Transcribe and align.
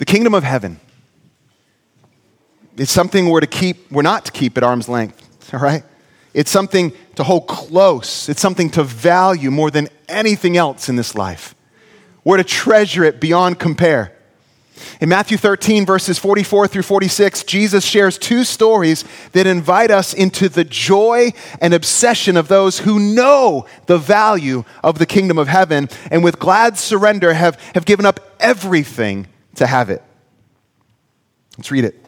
The 0.00 0.06
kingdom 0.06 0.32
of 0.32 0.44
heaven 0.44 0.80
is 2.78 2.90
something 2.90 3.28
we're 3.28 3.40
to 3.40 3.46
keep, 3.46 3.92
we're 3.92 4.00
not 4.00 4.24
to 4.24 4.32
keep 4.32 4.56
at 4.56 4.62
arm's 4.62 4.88
length, 4.88 5.52
all 5.52 5.60
right? 5.60 5.84
It's 6.32 6.50
something 6.50 6.94
to 7.16 7.22
hold 7.22 7.46
close. 7.46 8.30
It's 8.30 8.40
something 8.40 8.70
to 8.70 8.82
value 8.82 9.50
more 9.50 9.70
than 9.70 9.88
anything 10.08 10.56
else 10.56 10.88
in 10.88 10.96
this 10.96 11.14
life. 11.14 11.54
We're 12.24 12.38
to 12.38 12.44
treasure 12.44 13.04
it 13.04 13.20
beyond 13.20 13.58
compare. 13.58 14.16
In 15.02 15.10
Matthew 15.10 15.36
13, 15.36 15.84
verses 15.84 16.18
44 16.18 16.66
through 16.68 16.80
46, 16.80 17.44
Jesus 17.44 17.84
shares 17.84 18.16
two 18.16 18.44
stories 18.44 19.04
that 19.32 19.46
invite 19.46 19.90
us 19.90 20.14
into 20.14 20.48
the 20.48 20.64
joy 20.64 21.32
and 21.60 21.74
obsession 21.74 22.38
of 22.38 22.48
those 22.48 22.78
who 22.78 22.98
know 22.98 23.66
the 23.84 23.98
value 23.98 24.64
of 24.82 24.98
the 24.98 25.04
kingdom 25.04 25.36
of 25.36 25.48
heaven 25.48 25.90
and 26.10 26.24
with 26.24 26.38
glad 26.38 26.78
surrender 26.78 27.34
have, 27.34 27.60
have 27.74 27.84
given 27.84 28.06
up 28.06 28.34
everything 28.40 29.26
to 29.60 29.66
have 29.66 29.90
it. 29.90 30.02
Let's 31.56 31.70
read 31.70 31.84
it. 31.84 32.04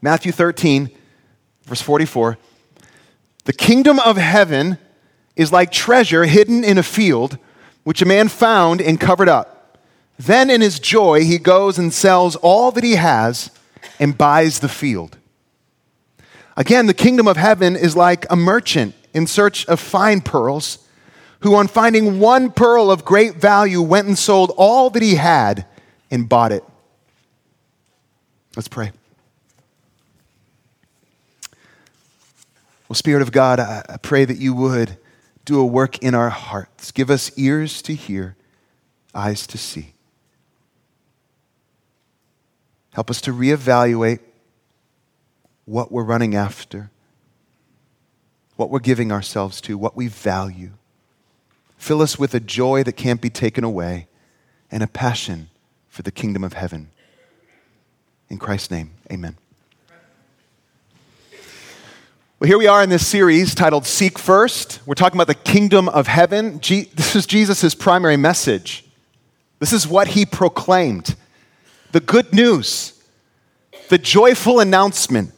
Matthew 0.00 0.32
13, 0.32 0.90
verse 1.64 1.82
44. 1.82 2.38
The 3.44 3.52
kingdom 3.52 3.98
of 4.00 4.16
heaven 4.16 4.78
is 5.36 5.52
like 5.52 5.70
treasure 5.70 6.24
hidden 6.24 6.64
in 6.64 6.78
a 6.78 6.82
field, 6.82 7.36
which 7.84 8.00
a 8.00 8.06
man 8.06 8.28
found 8.28 8.80
and 8.80 8.98
covered 8.98 9.28
up. 9.28 9.78
Then, 10.18 10.48
in 10.48 10.62
his 10.62 10.80
joy, 10.80 11.24
he 11.24 11.36
goes 11.36 11.78
and 11.78 11.92
sells 11.92 12.34
all 12.36 12.70
that 12.72 12.82
he 12.82 12.94
has 12.94 13.50
and 14.00 14.16
buys 14.16 14.60
the 14.60 14.68
field. 14.70 15.18
Again, 16.56 16.86
the 16.86 16.94
kingdom 16.94 17.28
of 17.28 17.36
heaven 17.36 17.76
is 17.76 17.94
like 17.94 18.24
a 18.30 18.36
merchant 18.36 18.94
in 19.12 19.26
search 19.26 19.66
of 19.66 19.78
fine 19.78 20.22
pearls, 20.22 20.78
who, 21.40 21.54
on 21.54 21.68
finding 21.68 22.18
one 22.18 22.50
pearl 22.50 22.90
of 22.90 23.04
great 23.04 23.34
value, 23.34 23.82
went 23.82 24.08
and 24.08 24.16
sold 24.16 24.50
all 24.56 24.88
that 24.88 25.02
he 25.02 25.16
had 25.16 25.66
and 26.10 26.28
bought 26.28 26.52
it. 26.52 26.64
Let's 28.54 28.68
pray. 28.68 28.92
Well, 32.88 32.94
Spirit 32.94 33.22
of 33.22 33.32
God, 33.32 33.58
I, 33.60 33.98
pray 34.00 34.24
that 34.24 34.38
you 34.38 34.54
would 34.54 34.96
do 35.44 35.60
a 35.60 35.66
work 35.66 35.98
in 35.98 36.14
our 36.14 36.30
hearts. 36.30 36.92
Give 36.92 37.10
us 37.10 37.36
ears 37.36 37.82
to 37.82 37.94
hear, 37.94 38.36
eyes 39.14 39.46
to 39.48 39.58
see. 39.58 39.92
Help 42.92 43.10
us 43.10 43.20
to 43.22 43.32
reevaluate 43.32 44.20
what 45.64 45.90
we're 45.90 46.04
running 46.04 46.34
after, 46.34 46.90
what 48.54 48.70
we're 48.70 48.78
giving 48.78 49.10
ourselves 49.10 49.60
to, 49.62 49.76
what 49.76 49.96
we 49.96 50.06
value. 50.06 50.70
Fill 51.76 52.00
us 52.00 52.18
with 52.18 52.34
a 52.34 52.40
joy 52.40 52.84
that 52.84 52.92
can't 52.92 53.20
be 53.20 53.28
taken 53.28 53.64
away 53.64 54.06
and 54.70 54.82
a 54.82 54.86
passion 54.86 55.50
for 55.96 56.02
the 56.02 56.12
kingdom 56.12 56.44
of 56.44 56.52
heaven. 56.52 56.90
In 58.28 58.36
Christ's 58.36 58.70
name, 58.70 58.90
amen. 59.10 59.34
Well, 62.38 62.48
here 62.48 62.58
we 62.58 62.66
are 62.66 62.82
in 62.82 62.90
this 62.90 63.06
series 63.06 63.54
titled 63.54 63.86
Seek 63.86 64.18
First. 64.18 64.80
We're 64.84 64.94
talking 64.94 65.16
about 65.16 65.26
the 65.26 65.34
kingdom 65.34 65.88
of 65.88 66.06
heaven. 66.06 66.58
this 66.58 67.16
is 67.16 67.24
Jesus' 67.24 67.74
primary 67.74 68.18
message. 68.18 68.84
This 69.58 69.72
is 69.72 69.88
what 69.88 70.08
he 70.08 70.26
proclaimed 70.26 71.16
the 71.92 72.00
good 72.00 72.30
news, 72.34 73.02
the 73.88 73.96
joyful 73.96 74.60
announcement 74.60 75.32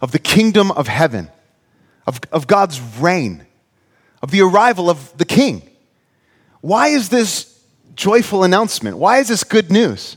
of 0.00 0.12
the 0.12 0.18
kingdom 0.18 0.70
of 0.70 0.88
heaven, 0.88 1.28
of, 2.06 2.20
of 2.32 2.46
God's 2.46 2.80
reign, 2.80 3.44
of 4.22 4.30
the 4.30 4.40
arrival 4.40 4.88
of 4.88 5.14
the 5.18 5.26
king. 5.26 5.60
Why 6.62 6.88
is 6.88 7.10
this 7.10 7.53
joyful 7.96 8.44
announcement? 8.44 8.98
Why 8.98 9.18
is 9.18 9.28
this 9.28 9.44
good 9.44 9.70
news? 9.70 10.16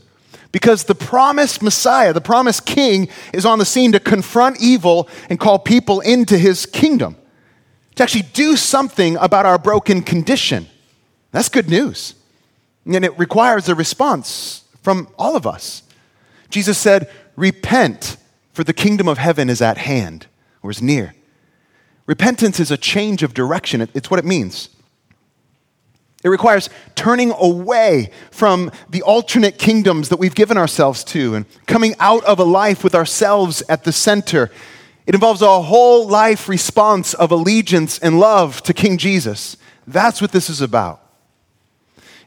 Because 0.52 0.86
the 0.86 0.96
promised 0.96 1.62
Messiah, 1.62 2.14
the 2.14 2.22
promised 2.22 2.66
King, 2.66 3.10
is 3.34 3.46
on 3.46 3.60
the 3.60 3.66
scene 3.66 3.92
to 3.92 4.00
confront 4.00 4.62
evil 4.62 5.10
and 5.30 5.40
call 5.40 5.60
people 5.60 6.00
into 6.02 6.38
his 6.38 6.66
kingdom, 6.66 7.16
to 7.96 8.04
actually 8.04 8.26
do 8.34 8.56
something 8.56 9.18
about 9.18 9.46
our 9.46 9.58
broken 9.58 10.02
condition. 10.02 10.68
That's 11.32 11.50
good 11.50 11.70
news. 11.70 12.16
And 12.86 13.04
it 13.04 13.18
requires 13.20 13.68
a 13.68 13.76
response 13.76 14.64
from 14.82 15.10
all 15.20 15.36
of 15.36 15.46
us. 15.46 15.84
Jesus 16.50 16.78
said, 16.78 17.12
Repent, 17.36 18.18
for 18.54 18.64
the 18.64 18.74
kingdom 18.74 19.08
of 19.08 19.18
heaven 19.18 19.50
is 19.50 19.62
at 19.62 19.78
hand 19.78 20.28
or 20.64 20.72
is 20.72 20.82
near. 20.82 21.14
Repentance 22.08 22.60
is 22.60 22.72
a 22.72 22.78
change 22.78 23.22
of 23.22 23.34
direction, 23.34 23.82
it's 23.94 24.10
what 24.10 24.20
it 24.20 24.26
means. 24.26 24.70
It 26.24 26.30
requires 26.30 26.70
turning 26.96 27.32
away 27.32 28.10
from 28.32 28.72
the 28.90 29.04
alternate 29.04 29.58
kingdoms 29.58 30.10
that 30.10 30.18
we've 30.18 30.36
given 30.36 30.58
ourselves 30.58 31.04
to 31.06 31.36
and 31.36 31.46
coming 31.68 31.96
out 32.00 32.24
of 32.26 32.40
a 32.40 32.44
life 32.44 32.84
with 32.84 32.96
ourselves 32.96 33.62
at 33.70 33.84
the 33.84 33.92
center. 33.92 34.50
It 35.06 35.14
involves 35.14 35.42
a 35.42 35.62
whole 35.62 36.08
life 36.08 36.50
response 36.50 37.14
of 37.14 37.32
allegiance 37.32 38.00
and 38.00 38.20
love 38.20 38.64
to 38.64 38.74
King 38.74 38.98
Jesus. 38.98 39.58
That's 39.86 40.20
what 40.22 40.32
this 40.32 40.50
is 40.50 40.60
about. 40.60 41.02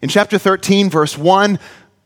In 0.00 0.08
chapter 0.08 0.38
13, 0.38 0.88
verse 0.88 1.18
1, 1.18 1.58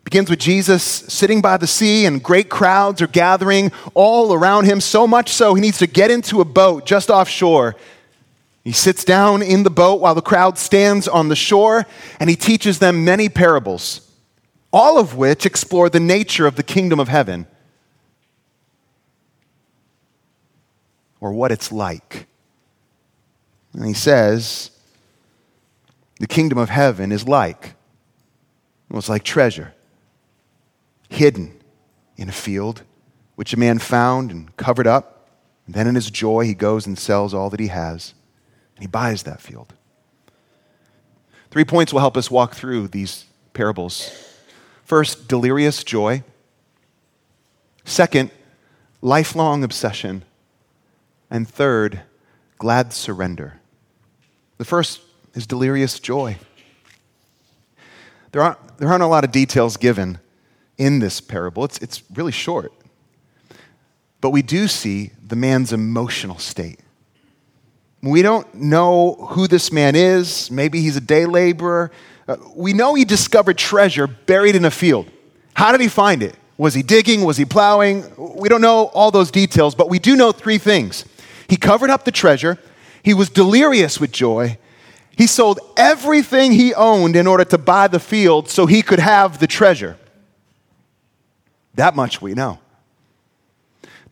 begins 0.04 0.28
with 0.28 0.38
Jesus 0.38 0.82
sitting 0.82 1.40
by 1.40 1.56
the 1.56 1.66
sea, 1.66 2.06
and 2.06 2.22
great 2.22 2.48
crowds 2.48 3.00
are 3.00 3.06
gathering 3.06 3.72
all 3.94 4.32
around 4.32 4.64
him, 4.64 4.80
so 4.80 5.06
much 5.06 5.30
so 5.30 5.54
he 5.54 5.60
needs 5.60 5.78
to 5.78 5.86
get 5.86 6.10
into 6.10 6.40
a 6.40 6.44
boat 6.44 6.86
just 6.86 7.08
offshore 7.08 7.76
he 8.64 8.72
sits 8.72 9.04
down 9.04 9.42
in 9.42 9.62
the 9.62 9.70
boat 9.70 10.00
while 10.00 10.14
the 10.14 10.22
crowd 10.22 10.56
stands 10.56 11.06
on 11.06 11.28
the 11.28 11.36
shore, 11.36 11.86
and 12.18 12.30
he 12.30 12.36
teaches 12.36 12.78
them 12.78 13.04
many 13.04 13.28
parables, 13.28 14.10
all 14.72 14.98
of 14.98 15.14
which 15.14 15.44
explore 15.44 15.90
the 15.90 16.00
nature 16.00 16.46
of 16.46 16.56
the 16.56 16.62
kingdom 16.62 16.98
of 16.98 17.08
heaven 17.08 17.46
or 21.20 21.32
what 21.32 21.52
it's 21.52 21.70
like. 21.70 22.26
And 23.74 23.84
he 23.84 23.92
says, 23.92 24.70
the 26.18 26.26
kingdom 26.26 26.56
of 26.56 26.70
heaven 26.70 27.12
is 27.12 27.28
like, 27.28 27.74
well, 28.88 28.98
it's 28.98 29.08
like 29.10 29.24
treasure 29.24 29.74
hidden 31.10 31.60
in 32.16 32.28
a 32.28 32.32
field, 32.32 32.82
which 33.34 33.52
a 33.52 33.58
man 33.58 33.78
found 33.78 34.30
and 34.30 34.56
covered 34.56 34.86
up. 34.86 35.28
And 35.66 35.74
then 35.74 35.86
in 35.86 35.94
his 35.94 36.10
joy, 36.10 36.44
he 36.44 36.54
goes 36.54 36.86
and 36.86 36.98
sells 36.98 37.34
all 37.34 37.50
that 37.50 37.60
he 37.60 37.68
has 37.68 38.14
he 38.78 38.86
buys 38.86 39.22
that 39.24 39.40
field. 39.40 39.72
Three 41.50 41.64
points 41.64 41.92
will 41.92 42.00
help 42.00 42.16
us 42.16 42.30
walk 42.30 42.54
through 42.54 42.88
these 42.88 43.26
parables. 43.52 44.10
First, 44.84 45.28
delirious 45.28 45.84
joy. 45.84 46.24
Second, 47.84 48.30
lifelong 49.00 49.62
obsession. 49.62 50.24
And 51.30 51.48
third, 51.48 52.02
glad 52.58 52.92
surrender. 52.92 53.60
The 54.58 54.64
first 54.64 55.00
is 55.34 55.46
delirious 55.46 55.98
joy. 56.00 56.38
There 58.32 58.42
aren't, 58.42 58.78
there 58.78 58.88
aren't 58.88 59.02
a 59.02 59.06
lot 59.06 59.24
of 59.24 59.30
details 59.30 59.76
given 59.76 60.18
in 60.76 60.98
this 60.98 61.20
parable, 61.20 61.64
it's, 61.64 61.78
it's 61.78 62.02
really 62.12 62.32
short. 62.32 62.72
But 64.20 64.30
we 64.30 64.42
do 64.42 64.66
see 64.66 65.12
the 65.24 65.36
man's 65.36 65.72
emotional 65.72 66.38
state. 66.38 66.80
We 68.04 68.20
don't 68.20 68.52
know 68.54 69.14
who 69.30 69.48
this 69.48 69.72
man 69.72 69.96
is. 69.96 70.50
Maybe 70.50 70.82
he's 70.82 70.96
a 70.96 71.00
day 71.00 71.24
laborer. 71.24 71.90
Uh, 72.28 72.36
we 72.54 72.74
know 72.74 72.94
he 72.94 73.06
discovered 73.06 73.56
treasure 73.56 74.06
buried 74.06 74.56
in 74.56 74.66
a 74.66 74.70
field. 74.70 75.10
How 75.54 75.72
did 75.72 75.80
he 75.80 75.88
find 75.88 76.22
it? 76.22 76.36
Was 76.58 76.74
he 76.74 76.82
digging? 76.82 77.24
Was 77.24 77.38
he 77.38 77.46
plowing? 77.46 78.04
We 78.36 78.50
don't 78.50 78.60
know 78.60 78.84
all 78.94 79.10
those 79.10 79.30
details, 79.30 79.74
but 79.74 79.88
we 79.88 79.98
do 79.98 80.16
know 80.16 80.32
three 80.32 80.58
things. 80.58 81.06
He 81.48 81.56
covered 81.56 81.88
up 81.88 82.04
the 82.04 82.12
treasure, 82.12 82.58
he 83.02 83.14
was 83.14 83.30
delirious 83.30 83.98
with 83.98 84.12
joy, 84.12 84.58
he 85.16 85.26
sold 85.26 85.60
everything 85.76 86.52
he 86.52 86.74
owned 86.74 87.16
in 87.16 87.26
order 87.26 87.44
to 87.44 87.58
buy 87.58 87.88
the 87.88 88.00
field 88.00 88.48
so 88.48 88.66
he 88.66 88.82
could 88.82 88.98
have 88.98 89.38
the 89.38 89.46
treasure. 89.46 89.96
That 91.74 91.96
much 91.96 92.20
we 92.20 92.34
know. 92.34 92.58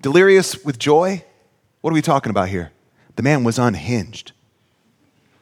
Delirious 0.00 0.64
with 0.64 0.78
joy? 0.78 1.25
What 1.81 1.90
are 1.90 1.94
we 1.94 2.02
talking 2.02 2.31
about 2.31 2.49
here? 2.49 2.72
The 3.17 3.23
man 3.23 3.44
was 3.44 3.59
unhinged. 3.59 4.32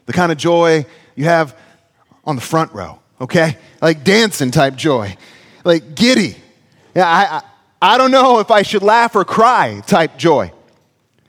The 0.06 0.12
kind 0.12 0.32
of 0.32 0.38
joy 0.38 0.86
you 1.14 1.24
have 1.24 1.56
on 2.24 2.36
the 2.36 2.42
front 2.42 2.72
row, 2.72 2.98
okay? 3.20 3.56
Like 3.80 4.04
dancing 4.04 4.50
type 4.50 4.76
joy, 4.76 5.16
like 5.64 5.94
giddy. 5.94 6.36
Yeah, 6.94 7.06
I, 7.06 7.36
I, 7.36 7.94
I 7.94 7.98
don't 7.98 8.10
know 8.10 8.40
if 8.40 8.50
I 8.50 8.62
should 8.62 8.82
laugh 8.82 9.14
or 9.14 9.24
cry 9.24 9.82
type 9.86 10.16
joy. 10.16 10.52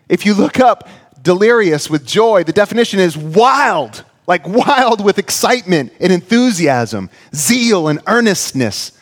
If 0.10 0.26
you 0.26 0.34
look 0.34 0.60
up 0.60 0.90
delirious 1.22 1.90
with 1.90 2.06
joy, 2.06 2.44
the 2.44 2.52
definition 2.52 3.00
is 3.00 3.16
wild, 3.16 4.04
like 4.28 4.48
wild 4.48 5.04
with 5.04 5.20
excitement 5.20 5.94
and 6.00 6.12
enthusiasm, 6.12 7.10
zeal 7.34 7.88
and 7.88 8.02
earnestness. 8.08 8.98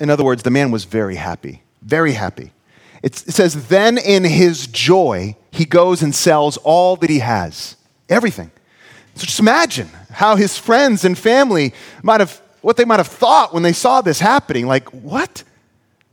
In 0.00 0.10
other 0.10 0.24
words, 0.24 0.42
the 0.42 0.50
man 0.50 0.70
was 0.70 0.84
very 0.84 1.16
happy, 1.16 1.62
very 1.82 2.12
happy. 2.12 2.52
it 3.02 3.14
says, 3.14 3.68
then 3.68 3.96
in 3.96 4.24
his 4.24 4.66
joy, 4.66 5.36
he 5.58 5.64
goes 5.64 6.04
and 6.04 6.14
sells 6.14 6.56
all 6.58 6.94
that 6.94 7.10
he 7.10 7.18
has, 7.18 7.74
everything. 8.08 8.52
So 9.16 9.26
just 9.26 9.40
imagine 9.40 9.88
how 10.08 10.36
his 10.36 10.56
friends 10.56 11.04
and 11.04 11.18
family 11.18 11.74
might 12.00 12.20
have 12.20 12.40
what 12.60 12.76
they 12.76 12.84
might 12.84 13.00
have 13.00 13.08
thought 13.08 13.52
when 13.52 13.64
they 13.64 13.72
saw 13.72 14.00
this 14.00 14.20
happening. 14.20 14.68
Like, 14.68 14.88
what? 14.90 15.42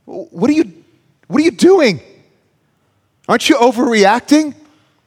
What 0.04 0.50
are 0.50 0.52
you, 0.52 0.82
what 1.28 1.40
are 1.40 1.44
you 1.44 1.52
doing? 1.52 2.00
Aren't 3.28 3.48
you 3.48 3.56
overreacting? 3.56 4.52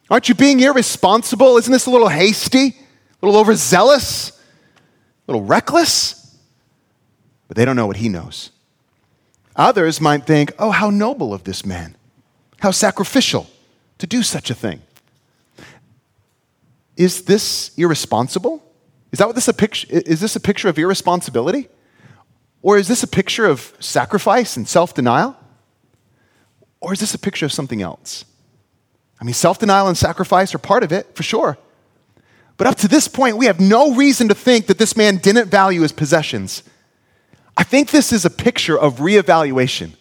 Aren't 0.10 0.30
you 0.30 0.36
being 0.36 0.62
irresponsible? 0.62 1.58
Isn't 1.58 1.74
this 1.74 1.86
a 1.86 1.92
little 1.92 2.08
hasty? 2.08 2.68
A 3.22 3.26
little 3.26 3.42
overzealous? 3.42 4.30
A 4.30 5.32
little 5.32 5.44
reckless? 5.44 6.38
But 7.50 7.58
they 7.58 7.66
don't 7.66 7.76
know 7.76 7.88
what 7.88 7.98
he 7.98 8.08
knows. 8.08 8.52
Others 9.58 10.00
might 10.00 10.26
think, 10.26 10.54
oh, 10.58 10.72
how 10.72 10.90
noble 10.90 11.34
of 11.34 11.44
this 11.44 11.66
man. 11.66 11.98
How 12.60 12.72
sacrificial 12.72 13.48
to 14.00 14.08
do 14.08 14.24
such 14.24 14.50
a 14.50 14.56
thing. 14.56 14.82
Is 16.98 17.24
this 17.24 17.72
irresponsible? 17.78 18.64
Is 19.12 19.20
that 19.20 19.28
what 19.28 19.36
this 19.36 19.48
a 19.48 19.54
picture 19.54 19.88
is 19.90 20.20
this 20.20 20.36
a 20.36 20.40
picture 20.40 20.68
of 20.68 20.78
irresponsibility? 20.78 21.70
Or 22.62 22.78
is 22.78 22.90
this 22.90 23.04
a 23.04 23.08
picture 23.08 23.46
of 23.46 23.74
sacrifice 23.80 24.58
and 24.58 24.68
self-denial? 24.68 25.38
Or 26.82 26.92
is 26.92 27.00
this 27.00 27.14
a 27.14 27.20
picture 27.20 27.46
of 27.46 27.54
something 27.54 27.82
else? 27.82 28.26
I 29.22 29.24
mean, 29.24 29.34
self-denial 29.34 29.88
and 29.88 29.98
sacrifice 29.98 30.54
are 30.54 30.60
part 30.60 30.84
of 30.84 30.92
it, 30.92 31.16
for 31.16 31.24
sure. 31.24 31.58
But 32.58 32.68
up 32.68 32.76
to 32.78 32.90
this 32.90 33.08
point, 33.08 33.38
we 33.38 33.46
have 33.46 33.62
no 33.62 33.94
reason 33.94 34.28
to 34.28 34.36
think 34.36 34.68
that 34.68 34.78
this 34.78 34.98
man 34.98 35.18
didn't 35.18 35.50
value 35.50 35.82
his 35.82 35.94
possessions. 35.94 36.64
I 37.56 37.64
think 37.64 37.92
this 37.92 38.12
is 38.12 38.26
a 38.26 38.30
picture 38.30 38.78
of 38.78 38.98
reevaluation. 38.98 39.94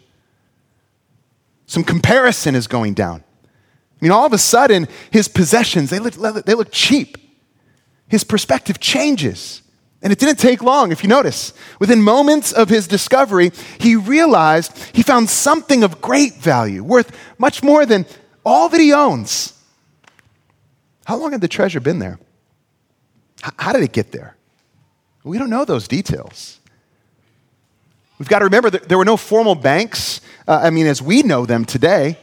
Some 1.67 1.85
comparison 1.85 2.57
is 2.57 2.67
going 2.67 2.95
down. 2.95 3.23
I 4.01 4.05
mean, 4.05 4.13
all 4.13 4.27
of 4.27 4.33
a 4.33 4.39
sudden, 4.39 4.87
his 5.11 5.27
possessions, 5.27 5.91
they 5.91 5.99
look, 5.99 6.15
they 6.45 6.55
look 6.55 6.69
cheap. 6.71 7.19
His 8.07 8.23
perspective 8.25 8.79
changes. 8.79 9.63
And 10.01 10.13
it 10.13 10.21
didn't 10.21 10.39
take 10.39 10.63
long, 10.63 10.93
if 10.93 11.03
you 11.03 11.09
notice. 11.09 11.53
Within 11.81 12.01
moments 12.01 12.53
of 12.53 12.69
his 12.69 12.87
discovery, 12.87 13.51
he 13.79 13.97
realized 13.97 14.77
he 14.95 15.03
found 15.03 15.29
something 15.29 15.83
of 15.83 16.01
great 16.01 16.35
value, 16.35 16.85
worth 16.85 17.17
much 17.39 17.63
more 17.63 17.85
than 17.85 18.07
all 18.45 18.69
that 18.69 18.81
he 18.81 18.93
owns. 18.93 19.55
How 21.05 21.17
long 21.17 21.33
had 21.33 21.41
the 21.41 21.49
treasure 21.49 21.81
been 21.81 21.99
there? 21.99 22.21
How 23.43 23.73
did 23.73 23.83
it 23.83 23.93
get 23.93 24.13
there? 24.13 24.37
We 25.25 25.39
don't 25.39 25.51
know 25.51 25.65
those 25.65 25.89
details. 25.89 26.61
We've 28.19 28.29
got 28.29 28.39
to 28.39 28.45
remember 28.45 28.71
that 28.71 28.89
there 28.89 28.99
were 28.99 29.05
no 29.05 29.17
formal 29.17 29.55
banks, 29.55 30.21
uh, 30.47 30.61
I 30.63 30.71
mean, 30.71 30.87
as 30.87 31.03
we 31.03 31.23
know 31.23 31.45
them 31.45 31.65
today. 31.65 32.19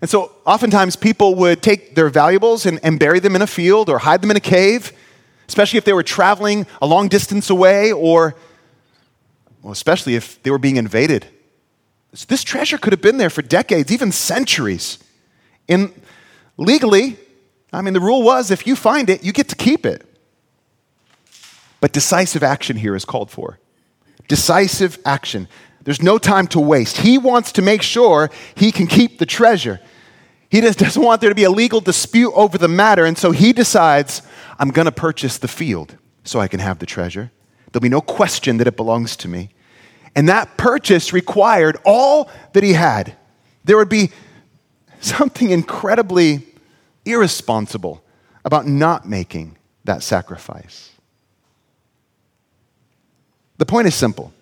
And 0.00 0.08
so 0.08 0.32
oftentimes 0.46 0.96
people 0.96 1.34
would 1.36 1.62
take 1.62 1.94
their 1.94 2.08
valuables 2.08 2.66
and, 2.66 2.78
and 2.82 2.98
bury 3.00 3.18
them 3.18 3.34
in 3.34 3.42
a 3.42 3.46
field 3.46 3.88
or 3.88 3.98
hide 3.98 4.22
them 4.22 4.30
in 4.30 4.36
a 4.36 4.40
cave, 4.40 4.92
especially 5.48 5.78
if 5.78 5.84
they 5.84 5.92
were 5.92 6.04
traveling 6.04 6.66
a 6.80 6.86
long 6.86 7.08
distance 7.08 7.50
away 7.50 7.92
or, 7.92 8.36
well, 9.62 9.72
especially 9.72 10.14
if 10.14 10.40
they 10.42 10.50
were 10.50 10.58
being 10.58 10.76
invaded. 10.76 11.26
So 12.14 12.26
this 12.28 12.44
treasure 12.44 12.78
could 12.78 12.92
have 12.92 13.02
been 13.02 13.18
there 13.18 13.30
for 13.30 13.42
decades, 13.42 13.92
even 13.92 14.12
centuries. 14.12 14.98
And 15.68 15.92
legally, 16.56 17.16
I 17.72 17.82
mean, 17.82 17.92
the 17.92 18.00
rule 18.00 18.22
was 18.22 18.50
if 18.50 18.66
you 18.66 18.76
find 18.76 19.10
it, 19.10 19.24
you 19.24 19.32
get 19.32 19.48
to 19.48 19.56
keep 19.56 19.84
it. 19.84 20.04
But 21.80 21.92
decisive 21.92 22.42
action 22.42 22.76
here 22.76 22.96
is 22.96 23.04
called 23.04 23.30
for. 23.30 23.58
Decisive 24.26 24.98
action. 25.04 25.48
There's 25.84 26.02
no 26.02 26.18
time 26.18 26.46
to 26.48 26.60
waste. 26.60 26.98
He 26.98 27.18
wants 27.18 27.52
to 27.52 27.62
make 27.62 27.82
sure 27.82 28.30
he 28.54 28.72
can 28.72 28.86
keep 28.86 29.18
the 29.18 29.26
treasure. 29.26 29.80
He 30.50 30.60
just 30.60 30.78
doesn't 30.80 31.02
want 31.02 31.20
there 31.20 31.30
to 31.30 31.34
be 31.34 31.44
a 31.44 31.50
legal 31.50 31.80
dispute 31.80 32.32
over 32.34 32.58
the 32.58 32.68
matter, 32.68 33.04
and 33.04 33.16
so 33.16 33.30
he 33.30 33.52
decides, 33.52 34.22
I'm 34.58 34.70
going 34.70 34.86
to 34.86 34.92
purchase 34.92 35.38
the 35.38 35.48
field 35.48 35.96
so 36.24 36.40
I 36.40 36.48
can 36.48 36.60
have 36.60 36.78
the 36.78 36.86
treasure. 36.86 37.30
There'll 37.72 37.82
be 37.82 37.88
no 37.88 38.00
question 38.00 38.56
that 38.58 38.66
it 38.66 38.76
belongs 38.76 39.16
to 39.16 39.28
me. 39.28 39.50
And 40.14 40.28
that 40.28 40.56
purchase 40.56 41.12
required 41.12 41.76
all 41.84 42.30
that 42.52 42.64
he 42.64 42.72
had. 42.72 43.16
There 43.64 43.76
would 43.76 43.88
be 43.88 44.10
something 45.00 45.50
incredibly 45.50 46.46
irresponsible 47.04 48.02
about 48.44 48.66
not 48.66 49.08
making 49.08 49.56
that 49.84 50.02
sacrifice. 50.02 50.90
The 53.58 53.66
point 53.66 53.86
is 53.86 53.94
simple 53.94 54.32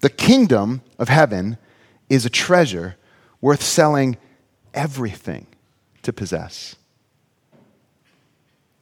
the 0.00 0.10
kingdom 0.10 0.82
of 0.98 1.08
heaven 1.08 1.58
is 2.08 2.24
a 2.24 2.30
treasure 2.30 2.96
worth 3.40 3.62
selling 3.62 4.16
everything 4.74 5.46
to 6.02 6.12
possess. 6.12 6.76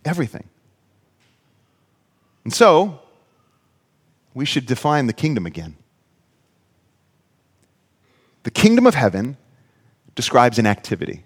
Everything. 0.04 0.48
And 2.44 2.52
so, 2.52 3.00
we 4.34 4.44
should 4.44 4.66
define 4.66 5.06
the 5.06 5.12
kingdom 5.12 5.46
again. 5.46 5.76
The 8.44 8.50
kingdom 8.50 8.86
of 8.86 8.94
heaven 8.94 9.36
describes 10.14 10.58
an 10.58 10.66
activity 10.66 11.24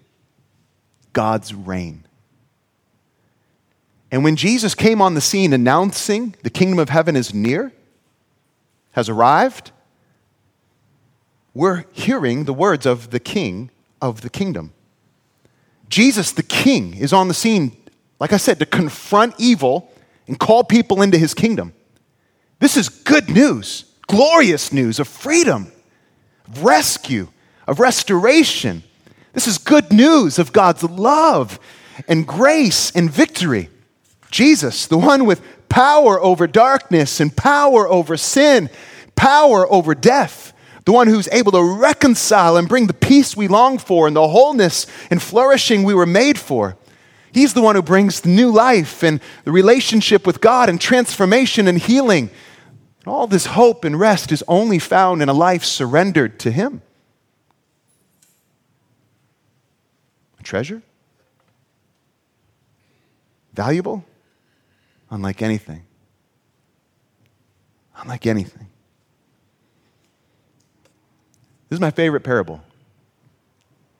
God's 1.13 1.53
reign. 1.53 2.05
And 4.11 4.23
when 4.23 4.35
Jesus 4.35 4.75
came 4.75 5.01
on 5.01 5.13
the 5.13 5.21
scene 5.21 5.53
announcing 5.53 6.35
the 6.43 6.49
kingdom 6.49 6.79
of 6.79 6.89
heaven 6.89 7.15
is 7.15 7.33
near, 7.33 7.71
has 8.93 9.07
arrived, 9.07 9.71
we're 11.53 11.85
hearing 11.91 12.45
the 12.45 12.53
words 12.53 12.85
of 12.85 13.11
the 13.11 13.19
king 13.19 13.69
of 14.01 14.21
the 14.21 14.29
kingdom. 14.29 14.73
Jesus, 15.89 16.31
the 16.31 16.43
king, 16.43 16.95
is 16.95 17.13
on 17.13 17.27
the 17.27 17.33
scene, 17.33 17.75
like 18.19 18.33
I 18.33 18.37
said, 18.37 18.59
to 18.59 18.65
confront 18.65 19.35
evil 19.37 19.91
and 20.27 20.39
call 20.39 20.63
people 20.63 21.01
into 21.01 21.17
his 21.17 21.33
kingdom. 21.33 21.73
This 22.59 22.77
is 22.77 22.89
good 22.89 23.29
news, 23.29 23.85
glorious 24.07 24.71
news 24.71 24.99
of 24.99 25.07
freedom, 25.07 25.71
of 26.47 26.63
rescue, 26.63 27.27
of 27.67 27.79
restoration. 27.79 28.83
This 29.33 29.47
is 29.47 29.57
good 29.57 29.91
news 29.91 30.39
of 30.39 30.53
God's 30.53 30.83
love 30.83 31.59
and 32.07 32.25
grace 32.25 32.91
and 32.91 33.09
victory. 33.09 33.69
Jesus, 34.29 34.87
the 34.87 34.97
one 34.97 35.25
with 35.25 35.41
power 35.69 36.21
over 36.21 36.47
darkness 36.47 37.19
and 37.19 37.35
power 37.35 37.87
over 37.87 38.17
sin, 38.17 38.69
power 39.15 39.71
over 39.71 39.95
death, 39.95 40.50
the 40.85 40.91
one 40.91 41.07
who's 41.07 41.27
able 41.31 41.51
to 41.51 41.61
reconcile 41.61 42.57
and 42.57 42.67
bring 42.67 42.87
the 42.87 42.93
peace 42.93 43.35
we 43.37 43.47
long 43.47 43.77
for 43.77 44.07
and 44.07 44.15
the 44.15 44.27
wholeness 44.27 44.87
and 45.09 45.21
flourishing 45.21 45.83
we 45.83 45.93
were 45.93 46.05
made 46.05 46.39
for. 46.39 46.75
He's 47.31 47.53
the 47.53 47.61
one 47.61 47.75
who 47.75 47.81
brings 47.81 48.21
the 48.21 48.29
new 48.29 48.51
life 48.51 49.03
and 49.03 49.21
the 49.45 49.51
relationship 49.51 50.25
with 50.25 50.41
God 50.41 50.69
and 50.69 50.81
transformation 50.81 51.67
and 51.67 51.77
healing. 51.77 52.29
all 53.05 53.25
this 53.25 53.47
hope 53.47 53.83
and 53.83 53.99
rest 53.99 54.31
is 54.31 54.43
only 54.47 54.79
found 54.79 55.21
in 55.21 55.29
a 55.29 55.33
life 55.33 55.63
surrendered 55.63 56.39
to 56.39 56.51
Him. 56.51 56.81
A 60.39 60.43
treasure? 60.43 60.81
Valuable? 63.53 64.03
Unlike 65.09 65.41
anything. 65.41 65.83
Unlike 67.97 68.27
anything. 68.27 68.70
This 71.71 71.77
is 71.77 71.81
my 71.81 71.91
favorite 71.91 72.25
parable. 72.25 72.61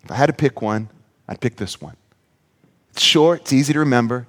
If 0.04 0.12
I 0.12 0.16
had 0.16 0.25
to 0.25 0.34
pick 0.34 0.62
one, 0.62 0.90
I'd 1.30 1.40
pick 1.40 1.56
this 1.56 1.80
one. 1.80 1.96
It's 2.90 3.01
short, 3.01 3.44
it's 3.44 3.54
easy 3.54 3.72
to 3.72 3.80
remember. 3.80 4.28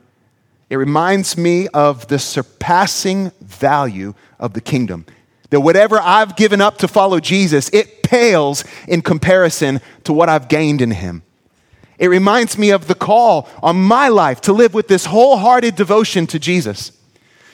It 0.71 0.77
reminds 0.77 1.37
me 1.37 1.67
of 1.75 2.07
the 2.07 2.21
surpassing 2.21 3.33
value 3.41 4.15
of 4.39 4.53
the 4.53 4.61
kingdom. 4.61 5.07
That 5.51 5.59
whatever 5.59 5.99
I've 6.01 6.37
given 6.37 6.61
up 6.61 6.79
to 6.79 6.87
follow 6.87 7.19
Jesus, 7.19 7.69
it 7.71 8.05
pales 8.05 8.63
in 8.87 9.03
comparison 9.03 9.81
to 10.05 10.13
what 10.13 10.29
I've 10.29 10.47
gained 10.47 10.81
in 10.81 10.93
him. 10.93 11.25
It 11.99 12.07
reminds 12.07 12.57
me 12.57 12.71
of 12.71 12.87
the 12.87 12.95
call 12.95 13.49
on 13.61 13.75
my 13.75 14.07
life 14.07 14.41
to 14.43 14.53
live 14.53 14.73
with 14.73 14.87
this 14.87 15.07
wholehearted 15.07 15.75
devotion 15.75 16.29
to 16.29 16.39
Jesus. 16.39 16.93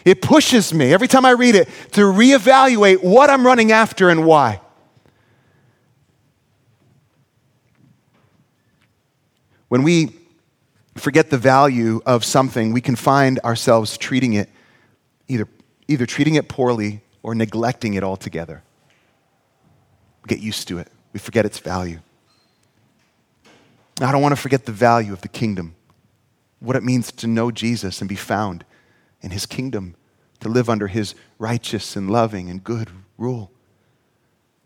It 0.04 0.20
pushes 0.20 0.74
me 0.74 0.92
every 0.92 1.08
time 1.08 1.24
I 1.24 1.30
read 1.30 1.54
it 1.54 1.66
to 1.92 2.02
reevaluate 2.02 3.02
what 3.02 3.30
I'm 3.30 3.46
running 3.46 3.72
after 3.72 4.10
and 4.10 4.26
why. 4.26 4.60
When 9.68 9.82
we 9.82 10.16
forget 10.96 11.30
the 11.30 11.38
value 11.38 12.00
of 12.06 12.24
something, 12.24 12.72
we 12.72 12.80
can 12.80 12.96
find 12.96 13.38
ourselves 13.40 13.96
treating 13.96 14.32
it 14.34 14.48
either, 15.28 15.46
either 15.86 16.06
treating 16.06 16.34
it 16.34 16.48
poorly 16.48 17.02
or 17.22 17.34
neglecting 17.34 17.94
it 17.94 18.02
altogether. 18.02 18.62
We 20.22 20.28
get 20.28 20.40
used 20.40 20.68
to 20.68 20.78
it, 20.78 20.88
we 21.12 21.20
forget 21.20 21.44
its 21.44 21.58
value. 21.58 22.00
I 24.00 24.12
don't 24.12 24.22
want 24.22 24.34
to 24.34 24.40
forget 24.40 24.64
the 24.64 24.72
value 24.72 25.12
of 25.12 25.22
the 25.22 25.28
kingdom, 25.28 25.74
what 26.60 26.76
it 26.76 26.84
means 26.84 27.10
to 27.12 27.26
know 27.26 27.50
Jesus 27.50 28.00
and 28.00 28.08
be 28.08 28.16
found 28.16 28.64
in 29.20 29.30
his 29.30 29.44
kingdom, 29.44 29.96
to 30.40 30.48
live 30.48 30.70
under 30.70 30.86
his 30.86 31.14
righteous 31.38 31.96
and 31.96 32.08
loving 32.08 32.48
and 32.48 32.62
good 32.62 32.90
rule. 33.16 33.50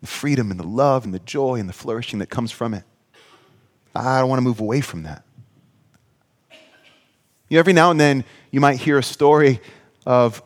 The 0.03 0.07
freedom 0.07 0.51
and 0.51 0.61
the 0.61 0.67
love 0.67 1.05
and 1.05 1.15
the 1.15 1.19
joy 1.21 1.57
and 1.57 1.69
the 1.69 1.73
flourishing 1.73 2.19
that 2.19 2.29
comes 2.29 2.53
from 2.53 2.75
it. 2.75 2.85
I 3.95 4.21
don't 4.21 4.29
want 4.29 4.39
to 4.39 4.45
move 4.45 4.61
away 4.61 4.81
from 4.81 5.03
that. 5.03 5.25
You 7.49 7.57
know, 7.57 7.59
every 7.59 7.75
now 7.75 7.91
and 7.91 8.01
then 8.01 8.25
you 8.51 8.61
might 8.61 8.79
hear 8.79 8.99
a 8.99 9.03
story 9.03 9.61
of 10.07 10.43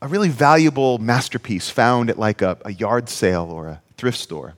a 0.00 0.08
really 0.08 0.28
valuable 0.28 0.98
masterpiece 0.98 1.68
found 1.68 2.10
at 2.10 2.18
like 2.18 2.42
a, 2.42 2.58
a 2.64 2.72
yard 2.72 3.08
sale 3.08 3.48
or 3.50 3.68
a 3.68 3.82
thrift 3.96 4.18
store, 4.18 4.54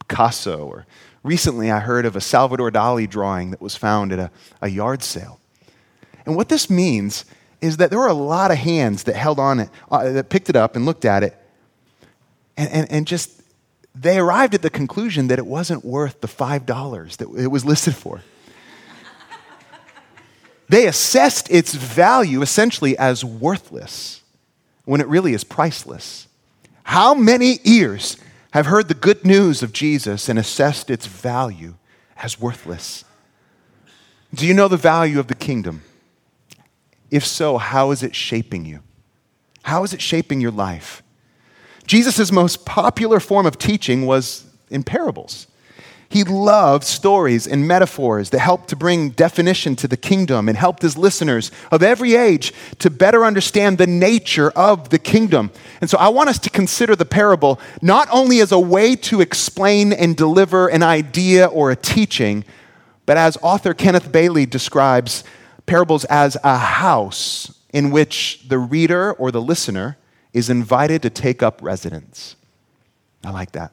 Picasso, 0.00 0.66
or 0.66 0.86
recently 1.22 1.70
I 1.70 1.80
heard 1.80 2.06
of 2.06 2.16
a 2.16 2.20
Salvador 2.20 2.70
Dali 2.70 3.08
drawing 3.08 3.50
that 3.50 3.60
was 3.60 3.76
found 3.76 4.12
at 4.12 4.18
a, 4.18 4.30
a 4.62 4.68
yard 4.68 5.02
sale. 5.02 5.40
And 6.26 6.36
what 6.36 6.48
this 6.48 6.68
means 6.68 7.24
is 7.60 7.78
that 7.78 7.90
there 7.90 7.98
were 7.98 8.08
a 8.08 8.14
lot 8.14 8.50
of 8.50 8.58
hands 8.58 9.04
that 9.04 9.16
held 9.16 9.38
on 9.38 9.60
it, 9.60 9.70
uh, 9.90 10.10
that 10.12 10.28
picked 10.28 10.48
it 10.48 10.56
up 10.56 10.76
and 10.76 10.86
looked 10.86 11.04
at 11.04 11.22
it, 11.22 11.36
and, 12.56 12.70
and, 12.70 12.92
and 12.92 13.06
just 13.06 13.39
they 13.94 14.18
arrived 14.18 14.54
at 14.54 14.62
the 14.62 14.70
conclusion 14.70 15.28
that 15.28 15.38
it 15.38 15.46
wasn't 15.46 15.84
worth 15.84 16.20
the 16.20 16.28
$5 16.28 17.16
that 17.16 17.28
it 17.36 17.48
was 17.48 17.64
listed 17.64 17.94
for. 17.94 18.22
they 20.68 20.86
assessed 20.86 21.50
its 21.50 21.74
value 21.74 22.42
essentially 22.42 22.96
as 22.96 23.24
worthless 23.24 24.22
when 24.84 25.00
it 25.00 25.08
really 25.08 25.34
is 25.34 25.44
priceless. 25.44 26.28
How 26.84 27.14
many 27.14 27.58
ears 27.64 28.16
have 28.52 28.66
heard 28.66 28.88
the 28.88 28.94
good 28.94 29.24
news 29.24 29.62
of 29.62 29.72
Jesus 29.72 30.28
and 30.28 30.38
assessed 30.38 30.90
its 30.90 31.06
value 31.06 31.74
as 32.16 32.40
worthless? 32.40 33.04
Do 34.32 34.46
you 34.46 34.54
know 34.54 34.68
the 34.68 34.76
value 34.76 35.18
of 35.18 35.26
the 35.26 35.34
kingdom? 35.34 35.82
If 37.10 37.26
so, 37.26 37.58
how 37.58 37.90
is 37.90 38.02
it 38.02 38.14
shaping 38.14 38.64
you? 38.64 38.80
How 39.64 39.82
is 39.82 39.92
it 39.92 40.00
shaping 40.00 40.40
your 40.40 40.52
life? 40.52 41.02
Jesus' 41.90 42.30
most 42.30 42.64
popular 42.64 43.18
form 43.18 43.46
of 43.46 43.58
teaching 43.58 44.06
was 44.06 44.44
in 44.70 44.84
parables. 44.84 45.48
He 46.08 46.22
loved 46.22 46.84
stories 46.84 47.48
and 47.48 47.66
metaphors 47.66 48.30
that 48.30 48.38
helped 48.38 48.68
to 48.68 48.76
bring 48.76 49.10
definition 49.10 49.74
to 49.74 49.88
the 49.88 49.96
kingdom 49.96 50.48
and 50.48 50.56
helped 50.56 50.82
his 50.82 50.96
listeners 50.96 51.50
of 51.72 51.82
every 51.82 52.14
age 52.14 52.54
to 52.78 52.90
better 52.90 53.24
understand 53.24 53.76
the 53.76 53.88
nature 53.88 54.52
of 54.52 54.90
the 54.90 55.00
kingdom. 55.00 55.50
And 55.80 55.90
so 55.90 55.98
I 55.98 56.10
want 56.10 56.28
us 56.28 56.38
to 56.38 56.50
consider 56.50 56.94
the 56.94 57.04
parable 57.04 57.58
not 57.82 58.06
only 58.12 58.38
as 58.38 58.52
a 58.52 58.60
way 58.60 58.94
to 58.94 59.20
explain 59.20 59.92
and 59.92 60.16
deliver 60.16 60.68
an 60.68 60.84
idea 60.84 61.46
or 61.46 61.72
a 61.72 61.76
teaching, 61.76 62.44
but 63.04 63.16
as 63.16 63.36
author 63.42 63.74
Kenneth 63.74 64.12
Bailey 64.12 64.46
describes 64.46 65.24
parables 65.66 66.04
as 66.04 66.36
a 66.44 66.56
house 66.56 67.52
in 67.70 67.90
which 67.90 68.44
the 68.46 68.58
reader 68.58 69.12
or 69.14 69.32
the 69.32 69.42
listener 69.42 69.96
is 70.32 70.50
invited 70.50 71.02
to 71.02 71.10
take 71.10 71.42
up 71.42 71.60
residence. 71.62 72.36
I 73.24 73.30
like 73.30 73.52
that. 73.52 73.72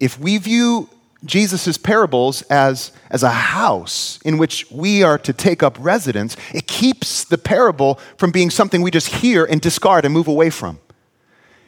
If 0.00 0.18
we 0.18 0.38
view 0.38 0.88
Jesus' 1.24 1.78
parables 1.78 2.42
as, 2.42 2.92
as 3.10 3.22
a 3.22 3.30
house 3.30 4.18
in 4.24 4.38
which 4.38 4.70
we 4.70 5.02
are 5.02 5.18
to 5.18 5.32
take 5.32 5.62
up 5.62 5.76
residence, 5.80 6.36
it 6.54 6.66
keeps 6.66 7.24
the 7.24 7.38
parable 7.38 7.98
from 8.16 8.30
being 8.30 8.50
something 8.50 8.82
we 8.82 8.90
just 8.90 9.08
hear 9.08 9.44
and 9.44 9.60
discard 9.60 10.04
and 10.04 10.12
move 10.12 10.28
away 10.28 10.50
from. 10.50 10.78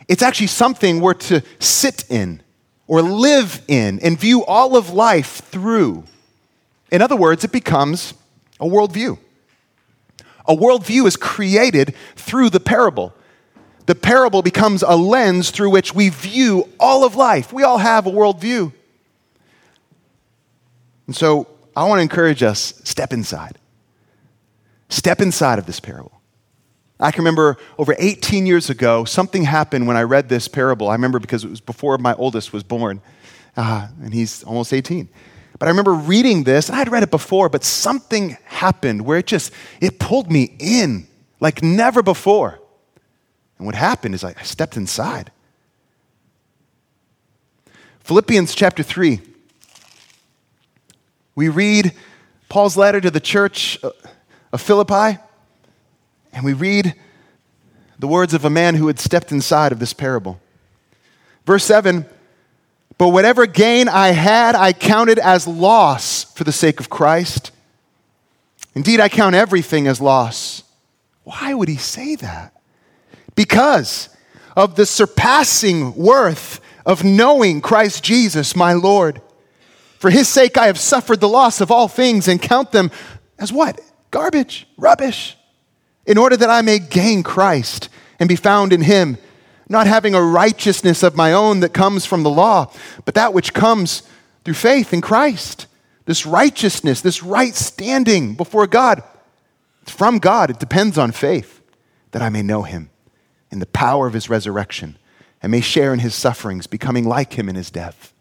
It's 0.06 0.22
actually 0.22 0.46
something 0.48 1.00
we're 1.00 1.14
to 1.14 1.42
sit 1.58 2.04
in 2.08 2.42
or 2.86 3.02
live 3.02 3.62
in 3.68 4.00
and 4.00 4.18
view 4.18 4.44
all 4.44 4.76
of 4.76 4.90
life 4.90 5.42
through. 5.46 6.04
In 6.90 7.02
other 7.02 7.16
words, 7.16 7.44
it 7.44 7.52
becomes 7.52 8.14
a 8.60 8.64
worldview. 8.64 9.18
A 10.48 10.56
worldview 10.56 11.06
is 11.06 11.16
created 11.16 11.94
through 12.16 12.50
the 12.50 12.60
parable. 12.60 13.14
The 13.86 13.94
parable 13.94 14.42
becomes 14.42 14.82
a 14.82 14.96
lens 14.96 15.50
through 15.50 15.70
which 15.70 15.94
we 15.94 16.08
view 16.08 16.68
all 16.80 17.04
of 17.04 17.14
life. 17.14 17.52
We 17.52 17.62
all 17.62 17.78
have 17.78 18.06
a 18.06 18.10
worldview. 18.10 18.72
And 21.06 21.14
so 21.14 21.46
I 21.76 21.84
want 21.84 21.98
to 21.98 22.02
encourage 22.02 22.42
us 22.42 22.80
step 22.84 23.12
inside. 23.12 23.58
Step 24.88 25.20
inside 25.20 25.58
of 25.58 25.66
this 25.66 25.80
parable. 25.80 26.20
I 27.00 27.12
can 27.12 27.20
remember 27.20 27.56
over 27.78 27.94
18 27.98 28.46
years 28.46 28.70
ago, 28.70 29.04
something 29.04 29.44
happened 29.44 29.86
when 29.86 29.96
I 29.96 30.02
read 30.02 30.28
this 30.28 30.48
parable. 30.48 30.88
I 30.88 30.94
remember 30.94 31.18
because 31.18 31.44
it 31.44 31.50
was 31.50 31.60
before 31.60 31.96
my 31.98 32.14
oldest 32.14 32.52
was 32.52 32.62
born, 32.62 33.00
uh, 33.56 33.88
and 34.02 34.12
he's 34.12 34.42
almost 34.42 34.72
18. 34.72 35.08
But 35.58 35.66
I 35.66 35.70
remember 35.70 35.94
reading 35.94 36.44
this, 36.44 36.68
and 36.68 36.78
I'd 36.78 36.90
read 36.90 37.02
it 37.02 37.10
before, 37.10 37.48
but 37.48 37.64
something 37.64 38.36
happened 38.44 39.02
where 39.02 39.18
it 39.18 39.26
just, 39.26 39.52
it 39.80 39.98
pulled 39.98 40.30
me 40.30 40.54
in 40.58 41.08
like 41.40 41.62
never 41.62 42.02
before. 42.02 42.60
And 43.58 43.66
what 43.66 43.74
happened 43.74 44.14
is 44.14 44.22
I 44.22 44.34
stepped 44.42 44.76
inside. 44.76 45.32
Philippians 48.00 48.54
chapter 48.54 48.82
3. 48.82 49.20
We 51.34 51.48
read 51.48 51.92
Paul's 52.48 52.76
letter 52.76 53.00
to 53.00 53.10
the 53.10 53.20
church 53.20 53.78
of 54.52 54.60
Philippi, 54.60 55.18
and 56.32 56.44
we 56.44 56.52
read 56.52 56.94
the 57.98 58.08
words 58.08 58.32
of 58.32 58.44
a 58.44 58.50
man 58.50 58.76
who 58.76 58.86
had 58.86 58.98
stepped 58.98 59.32
inside 59.32 59.72
of 59.72 59.80
this 59.80 59.92
parable. 59.92 60.40
Verse 61.44 61.64
7 61.64 62.06
but 62.98 63.08
whatever 63.08 63.46
gain 63.46 63.88
I 63.88 64.08
had, 64.08 64.56
I 64.56 64.72
counted 64.72 65.20
as 65.20 65.46
loss 65.46 66.24
for 66.24 66.42
the 66.42 66.52
sake 66.52 66.80
of 66.80 66.90
Christ. 66.90 67.52
Indeed, 68.74 69.00
I 69.00 69.08
count 69.08 69.36
everything 69.36 69.86
as 69.86 70.00
loss. 70.00 70.64
Why 71.22 71.54
would 71.54 71.68
he 71.68 71.76
say 71.76 72.16
that? 72.16 72.60
Because 73.36 74.08
of 74.56 74.74
the 74.74 74.86
surpassing 74.86 75.94
worth 75.94 76.60
of 76.84 77.04
knowing 77.04 77.60
Christ 77.60 78.02
Jesus, 78.02 78.56
my 78.56 78.72
Lord. 78.72 79.22
For 79.98 80.10
his 80.10 80.28
sake, 80.28 80.56
I 80.56 80.66
have 80.66 80.78
suffered 80.78 81.20
the 81.20 81.28
loss 81.28 81.60
of 81.60 81.70
all 81.70 81.86
things 81.86 82.26
and 82.26 82.42
count 82.42 82.72
them 82.72 82.90
as 83.38 83.52
what? 83.52 83.80
Garbage, 84.10 84.66
rubbish, 84.76 85.36
in 86.06 86.18
order 86.18 86.36
that 86.36 86.50
I 86.50 86.62
may 86.62 86.78
gain 86.78 87.22
Christ 87.22 87.88
and 88.18 88.28
be 88.28 88.36
found 88.36 88.72
in 88.72 88.80
him 88.80 89.18
not 89.68 89.86
having 89.86 90.14
a 90.14 90.22
righteousness 90.22 91.02
of 91.02 91.16
my 91.16 91.32
own 91.32 91.60
that 91.60 91.74
comes 91.74 92.06
from 92.06 92.22
the 92.22 92.30
law, 92.30 92.72
but 93.04 93.14
that 93.14 93.34
which 93.34 93.52
comes 93.52 94.02
through 94.44 94.54
faith 94.54 94.92
in 94.92 95.00
Christ. 95.00 95.66
This 96.06 96.24
righteousness, 96.24 97.00
this 97.02 97.22
right 97.22 97.54
standing 97.54 98.34
before 98.34 98.66
God, 98.66 99.02
it's 99.82 99.92
from 99.92 100.18
God. 100.18 100.50
It 100.50 100.58
depends 100.58 100.96
on 100.96 101.12
faith 101.12 101.60
that 102.12 102.22
I 102.22 102.30
may 102.30 102.42
know 102.42 102.62
him 102.62 102.90
in 103.50 103.58
the 103.58 103.66
power 103.66 104.06
of 104.06 104.14
his 104.14 104.30
resurrection 104.30 104.96
and 105.42 105.50
may 105.50 105.60
share 105.60 105.92
in 105.92 105.98
his 105.98 106.14
sufferings, 106.14 106.66
becoming 106.66 107.04
like 107.04 107.38
him 107.38 107.48
in 107.48 107.54
his 107.54 107.70
death. 107.70 108.12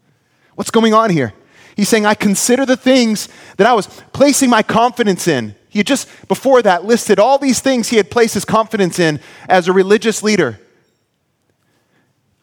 What's 0.54 0.70
going 0.70 0.94
on 0.94 1.10
here? 1.10 1.32
He's 1.76 1.88
saying, 1.88 2.06
I 2.06 2.14
consider 2.14 2.66
the 2.66 2.76
things 2.76 3.28
that 3.56 3.66
I 3.66 3.72
was 3.72 3.86
placing 4.12 4.50
my 4.50 4.62
confidence 4.62 5.28
in. 5.28 5.54
He 5.68 5.78
had 5.78 5.86
just 5.86 6.08
before 6.26 6.60
that 6.62 6.84
listed 6.84 7.18
all 7.18 7.38
these 7.38 7.60
things 7.60 7.88
he 7.88 7.96
had 7.96 8.10
placed 8.10 8.34
his 8.34 8.44
confidence 8.44 8.98
in 8.98 9.20
as 9.48 9.68
a 9.68 9.72
religious 9.72 10.22
leader. 10.22 10.58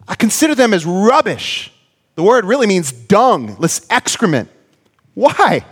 I 0.07 0.15
consider 0.15 0.55
them 0.55 0.73
as 0.73 0.85
rubbish. 0.85 1.71
The 2.15 2.23
word 2.23 2.45
really 2.45 2.67
means 2.67 2.91
dung, 2.91 3.55
less 3.57 3.85
excrement. 3.89 4.49
Why? 5.13 5.65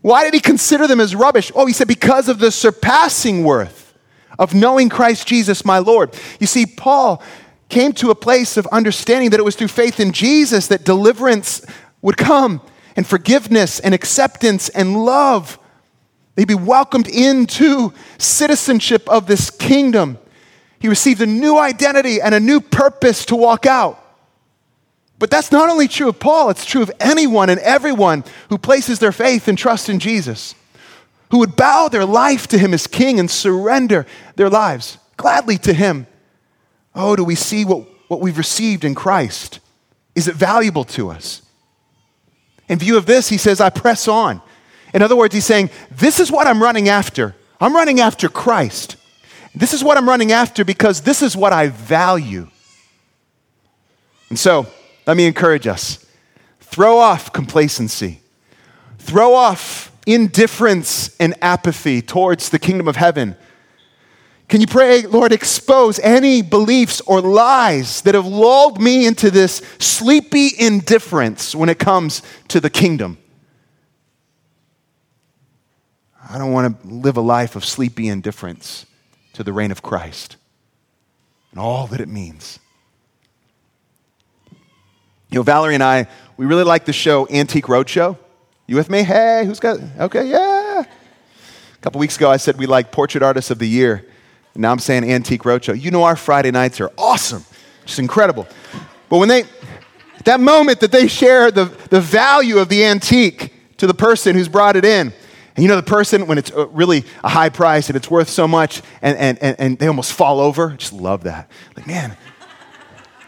Why 0.00 0.24
did 0.24 0.34
he 0.34 0.40
consider 0.40 0.86
them 0.86 1.00
as 1.00 1.14
rubbish? 1.14 1.52
Oh, 1.54 1.66
he 1.66 1.72
said, 1.72 1.88
because 1.88 2.28
of 2.28 2.38
the 2.38 2.50
surpassing 2.50 3.44
worth 3.44 3.94
of 4.38 4.54
knowing 4.54 4.88
Christ 4.88 5.26
Jesus, 5.26 5.64
my 5.64 5.78
Lord. 5.78 6.14
You 6.40 6.46
see, 6.46 6.66
Paul 6.66 7.22
came 7.68 7.92
to 7.94 8.10
a 8.10 8.14
place 8.14 8.56
of 8.56 8.66
understanding 8.68 9.30
that 9.30 9.40
it 9.40 9.44
was 9.44 9.56
through 9.56 9.68
faith 9.68 10.00
in 10.00 10.12
Jesus 10.12 10.66
that 10.68 10.84
deliverance 10.84 11.64
would 12.02 12.16
come, 12.16 12.60
and 12.96 13.06
forgiveness, 13.06 13.80
and 13.80 13.94
acceptance, 13.94 14.68
and 14.70 15.04
love. 15.04 15.58
They'd 16.34 16.48
be 16.48 16.54
welcomed 16.54 17.08
into 17.08 17.92
citizenship 18.18 19.08
of 19.08 19.26
this 19.26 19.50
kingdom. 19.50 20.18
He 20.82 20.88
received 20.88 21.20
a 21.20 21.26
new 21.26 21.58
identity 21.58 22.20
and 22.20 22.34
a 22.34 22.40
new 22.40 22.60
purpose 22.60 23.24
to 23.26 23.36
walk 23.36 23.66
out. 23.66 24.04
But 25.20 25.30
that's 25.30 25.52
not 25.52 25.70
only 25.70 25.86
true 25.86 26.08
of 26.08 26.18
Paul, 26.18 26.50
it's 26.50 26.66
true 26.66 26.82
of 26.82 26.90
anyone 26.98 27.50
and 27.50 27.60
everyone 27.60 28.24
who 28.48 28.58
places 28.58 28.98
their 28.98 29.12
faith 29.12 29.46
and 29.46 29.56
trust 29.56 29.88
in 29.88 30.00
Jesus, 30.00 30.56
who 31.30 31.38
would 31.38 31.54
bow 31.54 31.86
their 31.86 32.04
life 32.04 32.48
to 32.48 32.58
him 32.58 32.74
as 32.74 32.88
king 32.88 33.20
and 33.20 33.30
surrender 33.30 34.06
their 34.34 34.50
lives 34.50 34.98
gladly 35.16 35.56
to 35.58 35.72
him. 35.72 36.08
Oh, 36.96 37.14
do 37.14 37.22
we 37.22 37.36
see 37.36 37.64
what, 37.64 37.86
what 38.08 38.20
we've 38.20 38.36
received 38.36 38.84
in 38.84 38.96
Christ? 38.96 39.60
Is 40.16 40.26
it 40.26 40.34
valuable 40.34 40.82
to 40.86 41.10
us? 41.10 41.42
In 42.68 42.80
view 42.80 42.96
of 42.96 43.06
this, 43.06 43.28
he 43.28 43.38
says, 43.38 43.60
I 43.60 43.70
press 43.70 44.08
on. 44.08 44.42
In 44.92 45.00
other 45.00 45.14
words, 45.14 45.32
he's 45.32 45.44
saying, 45.44 45.70
This 45.92 46.18
is 46.18 46.32
what 46.32 46.48
I'm 46.48 46.60
running 46.60 46.88
after. 46.88 47.36
I'm 47.60 47.72
running 47.72 48.00
after 48.00 48.28
Christ. 48.28 48.96
This 49.54 49.74
is 49.74 49.84
what 49.84 49.98
I'm 49.98 50.08
running 50.08 50.32
after 50.32 50.64
because 50.64 51.02
this 51.02 51.22
is 51.22 51.36
what 51.36 51.52
I 51.52 51.68
value. 51.68 52.48
And 54.28 54.38
so, 54.38 54.66
let 55.06 55.16
me 55.16 55.26
encourage 55.26 55.66
us 55.66 56.04
throw 56.60 56.98
off 56.98 57.32
complacency, 57.34 58.20
throw 58.98 59.34
off 59.34 59.92
indifference 60.06 61.14
and 61.20 61.34
apathy 61.42 62.00
towards 62.00 62.48
the 62.48 62.58
kingdom 62.58 62.88
of 62.88 62.96
heaven. 62.96 63.36
Can 64.48 64.60
you 64.62 64.66
pray, 64.66 65.02
Lord, 65.02 65.32
expose 65.32 65.98
any 65.98 66.40
beliefs 66.40 67.02
or 67.02 67.20
lies 67.20 68.00
that 68.02 68.14
have 68.14 68.26
lulled 68.26 68.80
me 68.80 69.06
into 69.06 69.30
this 69.30 69.62
sleepy 69.78 70.50
indifference 70.58 71.54
when 71.54 71.68
it 71.68 71.78
comes 71.78 72.22
to 72.48 72.58
the 72.58 72.70
kingdom? 72.70 73.18
I 76.28 76.38
don't 76.38 76.52
want 76.52 76.82
to 76.82 76.88
live 76.88 77.18
a 77.18 77.20
life 77.22 77.54
of 77.54 77.64
sleepy 77.64 78.08
indifference 78.08 78.86
to 79.34 79.42
the 79.42 79.52
reign 79.52 79.70
of 79.70 79.82
Christ 79.82 80.36
and 81.50 81.60
all 81.60 81.86
that 81.88 82.00
it 82.00 82.08
means. 82.08 82.58
You 85.30 85.36
know, 85.36 85.42
Valerie 85.42 85.74
and 85.74 85.82
I, 85.82 86.06
we 86.36 86.46
really 86.46 86.64
like 86.64 86.84
the 86.84 86.92
show 86.92 87.26
Antique 87.28 87.66
Roadshow. 87.66 88.18
You 88.66 88.76
with 88.76 88.90
me? 88.90 89.02
Hey, 89.02 89.44
who's 89.46 89.60
got, 89.60 89.78
okay, 89.98 90.26
yeah. 90.26 90.82
A 90.82 91.78
couple 91.80 91.98
weeks 91.98 92.16
ago, 92.16 92.30
I 92.30 92.36
said 92.36 92.58
we 92.58 92.66
like 92.66 92.92
Portrait 92.92 93.22
Artists 93.22 93.50
of 93.50 93.58
the 93.58 93.66
Year. 93.66 94.06
Now 94.54 94.70
I'm 94.70 94.78
saying 94.78 95.10
Antique 95.10 95.42
Roadshow. 95.42 95.80
You 95.80 95.90
know, 95.90 96.04
our 96.04 96.16
Friday 96.16 96.50
nights 96.50 96.80
are 96.80 96.90
awesome, 96.98 97.44
just 97.86 97.98
incredible. 97.98 98.46
But 99.08 99.18
when 99.18 99.28
they, 99.28 99.44
that 100.24 100.40
moment 100.40 100.80
that 100.80 100.92
they 100.92 101.08
share 101.08 101.50
the, 101.50 101.64
the 101.90 102.00
value 102.00 102.58
of 102.58 102.68
the 102.68 102.84
antique 102.84 103.52
to 103.78 103.86
the 103.86 103.94
person 103.94 104.36
who's 104.36 104.48
brought 104.48 104.76
it 104.76 104.84
in, 104.84 105.12
and 105.54 105.62
you 105.62 105.68
know, 105.68 105.76
the 105.76 105.82
person, 105.82 106.26
when 106.26 106.38
it's 106.38 106.50
uh, 106.50 106.66
really 106.68 107.04
a 107.22 107.28
high 107.28 107.50
price 107.50 107.88
and 107.88 107.96
it's 107.96 108.10
worth 108.10 108.28
so 108.28 108.48
much, 108.48 108.82
and, 109.02 109.18
and, 109.18 109.38
and, 109.42 109.56
and 109.58 109.78
they 109.78 109.86
almost 109.86 110.12
fall 110.12 110.40
over, 110.40 110.70
I 110.70 110.76
just 110.76 110.94
love 110.94 111.24
that. 111.24 111.50
Like, 111.76 111.86
man, 111.86 112.16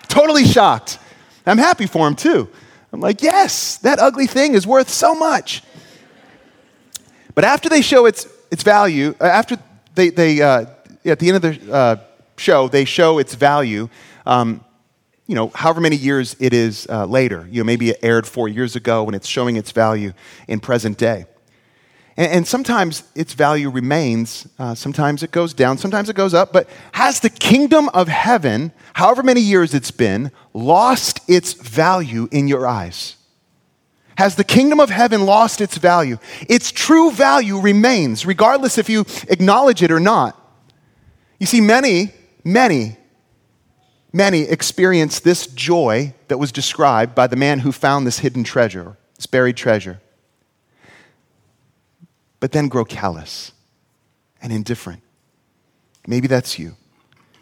totally 0.09 0.45
shocked. 0.45 0.99
I'm 1.47 1.59
happy 1.59 1.87
for 1.87 2.09
him 2.09 2.15
too. 2.15 2.49
I'm 2.93 3.01
like, 3.01 3.23
yes, 3.23 3.77
that 3.79 3.99
ugly 3.99 4.27
thing 4.27 4.55
is 4.55 4.67
worth 4.67 4.89
so 4.89 5.15
much. 5.15 5.63
But 7.35 7.45
after 7.45 7.69
they 7.69 7.83
show 7.83 8.07
its, 8.07 8.27
its 8.51 8.63
value, 8.63 9.15
uh, 9.21 9.25
after 9.25 9.59
they, 9.95 10.11
they 10.11 10.41
uh, 10.41 10.67
at 11.05 11.19
the 11.19 11.29
end 11.29 11.37
of 11.37 11.43
the 11.43 11.73
uh, 11.73 11.97
show, 12.37 12.69
they 12.69 12.85
show 12.85 13.19
its 13.19 13.35
value, 13.35 13.89
um, 14.25 14.65
you 15.27 15.35
know, 15.35 15.49
however 15.49 15.81
many 15.81 15.97
years 15.97 16.37
it 16.39 16.55
is 16.55 16.87
uh, 16.89 17.05
later. 17.05 17.47
You 17.51 17.61
know, 17.61 17.65
maybe 17.65 17.91
it 17.91 17.99
aired 18.03 18.27
four 18.27 18.49
years 18.49 18.77
ago 18.77 19.07
and 19.07 19.15
it's 19.15 19.27
showing 19.27 19.57
its 19.57 19.73
value 19.73 20.13
in 20.49 20.61
present 20.61 20.97
day. 20.97 21.27
And, 22.17 22.33
and 22.33 22.47
sometimes 22.47 23.05
its 23.15 23.35
value 23.35 23.71
remains, 23.71 24.49
uh, 24.59 24.75
sometimes 24.75 25.23
it 25.23 25.31
goes 25.31 25.55
down, 25.55 25.79
sometimes 25.79 26.09
it 26.09 26.17
goes 26.17 26.35
up, 26.35 26.53
but 26.53 26.69
has 26.93 27.21
the 27.21 27.31
kingdom 27.31 27.89
of 27.91 28.09
heaven, 28.09 28.73
however 28.95 29.23
many 29.23 29.41
years 29.41 29.75
it's 29.75 29.91
been, 29.91 30.31
lost 30.53 31.21
its 31.29 31.53
value 31.53 32.29
in 32.31 32.49
your 32.49 32.67
eyes? 32.67 33.17
Has 34.17 34.37
the 34.37 34.45
kingdom 34.45 34.79
of 34.79 34.91
heaven 34.91 35.27
lost 35.27 35.61
its 35.61 35.77
value? 35.77 36.19
Its 36.49 36.71
true 36.71 37.11
value 37.11 37.59
remains, 37.59 38.25
regardless 38.25 38.79
if 38.79 38.89
you 38.89 39.05
acknowledge 39.29 39.83
it 39.83 39.91
or 39.91 39.99
not. 39.99 40.41
You 41.41 41.47
see, 41.47 41.61
many, 41.61 42.13
many, 42.45 42.97
many 44.13 44.43
experience 44.43 45.19
this 45.19 45.49
joy 45.49 46.15
that 46.29 46.39
was 46.39 46.53
described 46.53 47.17
by 47.17 47.27
the 47.27 47.35
man 47.35 47.59
who 47.59 47.73
found 47.73 48.07
this 48.07 48.21
hidden 48.21 48.45
treasure, 48.45 48.97
this 49.17 49.27
buried 49.27 49.57
treasure 49.57 50.01
but 52.45 52.53
then 52.53 52.69
grow 52.69 52.85
callous 52.85 53.53
and 54.43 54.53
indifferent. 54.53 55.01
Maybe 56.07 56.27
that's 56.27 56.59
you. 56.59 56.77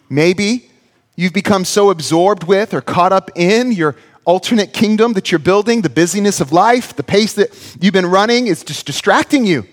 Maybe 0.09 0.71
you've 1.17 1.33
become 1.33 1.65
so 1.65 1.91
absorbed 1.91 2.45
with 2.45 2.73
or 2.73 2.81
caught 2.81 3.13
up 3.13 3.29
in 3.35 3.73
your 3.73 3.97
alternate 4.25 4.73
kingdom 4.73 5.15
that 5.15 5.33
you're 5.33 5.41
building, 5.41 5.83
the 5.83 5.91
busyness 5.91 6.41
of 6.41 6.53
life, 6.53 6.95
the 6.95 7.03
pace 7.03 7.33
that 7.33 7.77
you've 7.81 7.93
been 7.93 8.07
running 8.07 8.47
is 8.47 8.63
just 8.63 8.87
distracting 8.87 9.45
you 9.45 9.67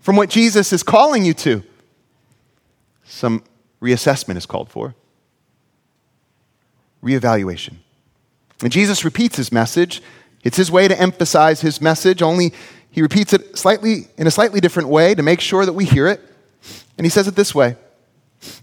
from 0.00 0.14
what 0.14 0.28
Jesus 0.28 0.74
is 0.74 0.82
calling 0.82 1.24
you 1.24 1.32
to. 1.32 1.62
Some 3.04 3.44
reassessment 3.80 4.36
is 4.36 4.44
called 4.44 4.68
for, 4.68 4.94
reevaluation. 7.02 7.76
And 8.60 8.70
Jesus 8.70 9.06
repeats 9.06 9.38
his 9.38 9.50
message. 9.50 10.02
It's 10.44 10.58
his 10.58 10.70
way 10.70 10.86
to 10.86 11.00
emphasize 11.00 11.62
his 11.62 11.80
message, 11.80 12.20
only 12.20 12.52
he 12.96 13.02
repeats 13.02 13.34
it 13.34 13.58
slightly 13.58 14.08
in 14.16 14.26
a 14.26 14.30
slightly 14.30 14.58
different 14.58 14.88
way 14.88 15.14
to 15.14 15.22
make 15.22 15.42
sure 15.42 15.66
that 15.66 15.74
we 15.74 15.84
hear 15.84 16.06
it. 16.08 16.18
And 16.96 17.04
he 17.04 17.10
says 17.10 17.28
it 17.28 17.36
this 17.36 17.54
way 17.54 17.76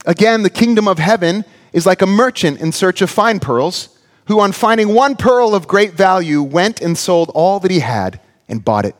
Again, 0.08 0.42
the 0.42 0.50
kingdom 0.50 0.88
of 0.88 0.98
heaven 0.98 1.46
is 1.72 1.86
like 1.86 2.02
a 2.02 2.08
merchant 2.08 2.60
in 2.60 2.72
search 2.72 3.04
of 3.04 3.12
fine 3.12 3.40
pearls, 3.40 3.96
who, 4.26 4.40
on 4.40 4.52
finding 4.52 4.96
one 4.96 5.16
pearl 5.16 5.54
of 5.54 5.68
great 5.68 5.94
value, 5.94 6.42
went 6.42 6.82
and 6.82 6.98
sold 6.98 7.30
all 7.36 7.60
that 7.60 7.70
he 7.70 7.80
had 7.80 8.20
and 8.50 8.66
bought 8.66 8.86
it. 8.86 8.96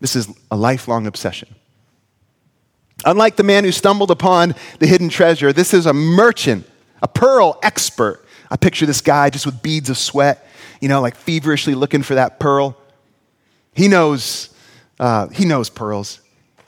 This 0.00 0.16
is 0.16 0.28
a 0.50 0.56
lifelong 0.56 1.06
obsession. 1.06 1.54
Unlike 3.04 3.36
the 3.36 3.44
man 3.44 3.62
who 3.62 3.70
stumbled 3.70 4.10
upon 4.10 4.56
the 4.80 4.88
hidden 4.88 5.10
treasure, 5.10 5.52
this 5.52 5.72
is 5.72 5.86
a 5.86 5.92
merchant, 5.92 6.68
a 7.02 7.06
pearl 7.06 7.56
expert. 7.62 8.26
I 8.50 8.56
picture 8.56 8.84
this 8.84 9.00
guy 9.00 9.30
just 9.30 9.46
with 9.46 9.62
beads 9.62 9.90
of 9.90 9.96
sweat, 9.96 10.44
you 10.80 10.88
know, 10.88 11.00
like 11.00 11.14
feverishly 11.14 11.76
looking 11.76 12.02
for 12.02 12.16
that 12.16 12.40
pearl. 12.40 12.76
He 13.78 13.86
knows, 13.86 14.50
uh, 14.98 15.28
he 15.28 15.44
knows 15.44 15.70
pearls. 15.70 16.20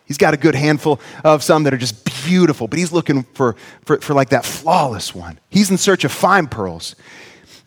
He's 0.05 0.17
got 0.17 0.33
a 0.33 0.37
good 0.37 0.55
handful 0.55 1.01
of 1.25 1.43
some 1.43 1.65
that 1.65 1.75
are 1.75 1.77
just 1.77 2.05
beautiful, 2.25 2.69
but 2.69 2.79
he's 2.79 2.93
looking 2.93 3.25
for, 3.35 3.57
for, 3.85 4.01
for 4.01 4.15
like 4.15 4.29
that 4.29 4.45
flawless 4.45 5.13
one. 5.13 5.41
He's 5.49 5.73
in 5.73 5.77
search 5.77 6.05
of 6.05 6.13
fine 6.13 6.47
pearls. 6.47 6.95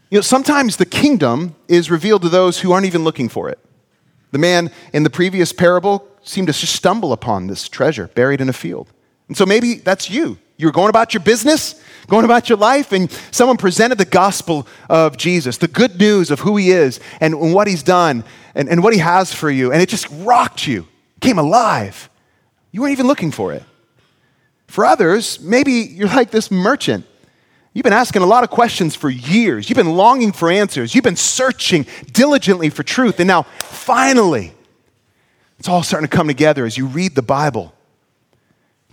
You 0.10 0.20
know, 0.20 0.22
sometimes 0.22 0.78
the 0.78 0.86
kingdom 0.86 1.58
is 1.68 1.92
revealed 1.92 2.22
to 2.22 2.30
those 2.30 2.62
who 2.62 2.72
aren't 2.72 2.86
even 2.86 3.04
looking 3.04 3.28
for 3.28 3.50
it. 3.50 3.60
The 4.32 4.38
man 4.38 4.72
in 4.94 5.04
the 5.04 5.10
previous 5.10 5.52
parable 5.52 6.08
seemed 6.22 6.48
to 6.48 6.54
stumble 6.54 7.12
upon 7.12 7.48
this 7.48 7.68
treasure 7.68 8.08
buried 8.16 8.40
in 8.40 8.48
a 8.48 8.54
field. 8.54 8.94
And 9.28 9.36
so 9.36 9.46
maybe 9.46 9.74
that's 9.74 10.10
you. 10.10 10.38
You 10.56 10.68
were 10.68 10.72
going 10.72 10.90
about 10.90 11.14
your 11.14 11.22
business, 11.22 11.82
going 12.08 12.24
about 12.24 12.48
your 12.48 12.58
life, 12.58 12.94
and 12.94 13.12
someone 13.32 13.58
presented 13.58 13.98
the 13.98 14.06
gospel 14.06 14.66
of 14.90 15.18
Jesus, 15.18 15.58
the 15.58 15.68
good 15.68 16.00
news 16.00 16.32
of 16.32 16.40
who 16.40 16.56
he 16.56 16.72
is 16.72 17.02
and 17.20 17.54
what 17.54 17.68
he's 17.68 17.84
done 17.84 18.24
and, 18.56 18.70
and 18.70 18.84
what 18.84 18.94
he 18.94 19.00
has 19.00 19.34
for 19.34 19.50
you, 19.50 19.72
and 19.72 19.82
it 19.82 19.90
just 19.90 20.08
rocked 20.10 20.68
you, 20.68 20.88
came 21.22 21.38
alive. 21.38 22.10
You 22.72 22.82
weren't 22.82 22.94
even 22.94 23.08
looking 23.08 23.32
for 23.32 23.54
it. 23.54 23.64
For 24.68 24.86
others, 24.86 25.40
maybe 25.40 25.72
you're 25.72 26.08
like 26.08 26.32
this 26.32 26.50
merchant. 26.50 27.06
You've 27.74 27.84
been 27.84 27.94
asking 27.94 28.22
a 28.22 28.28
lot 28.28 28.44
of 28.44 28.50
questions 28.50 28.96
for 28.96 29.10
years. 29.10 29.70
You've 29.70 29.78
been 29.78 29.96
longing 29.96 30.32
for 30.32 30.52
answers. 30.52 30.94
You've 30.94 31.04
been 31.04 31.16
searching 31.16 31.86
diligently 32.12 32.70
for 32.70 32.84
truth. 32.84 33.20
And 33.20 33.28
now, 33.28 33.44
finally, 33.44 34.54
it's 35.60 35.68
all 35.68 35.84
starting 35.84 36.08
to 36.08 36.16
come 36.16 36.28
together 36.28 36.66
as 36.66 36.78
you 36.78 36.86
read 36.86 37.16
the 37.16 37.22
Bible 37.22 37.74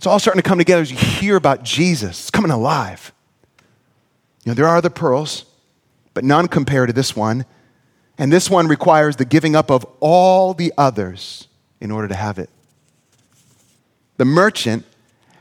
it's 0.01 0.07
all 0.07 0.17
starting 0.17 0.41
to 0.41 0.49
come 0.49 0.57
together 0.57 0.81
as 0.81 0.89
you 0.89 0.97
hear 0.97 1.35
about 1.35 1.61
Jesus. 1.61 2.21
It's 2.21 2.31
coming 2.31 2.49
alive. 2.49 3.13
You 4.43 4.49
know, 4.49 4.53
there 4.55 4.67
are 4.67 4.75
other 4.75 4.89
pearls, 4.89 5.45
but 6.15 6.23
none 6.23 6.47
compare 6.47 6.87
to 6.87 6.91
this 6.91 7.15
one. 7.15 7.45
And 8.21 8.31
this 8.31 8.51
one 8.51 8.67
requires 8.67 9.15
the 9.15 9.25
giving 9.25 9.55
up 9.55 9.71
of 9.71 9.83
all 9.99 10.53
the 10.53 10.71
others 10.77 11.47
in 11.79 11.89
order 11.89 12.07
to 12.07 12.13
have 12.13 12.37
it. 12.37 12.51
The 14.17 14.25
merchant 14.25 14.85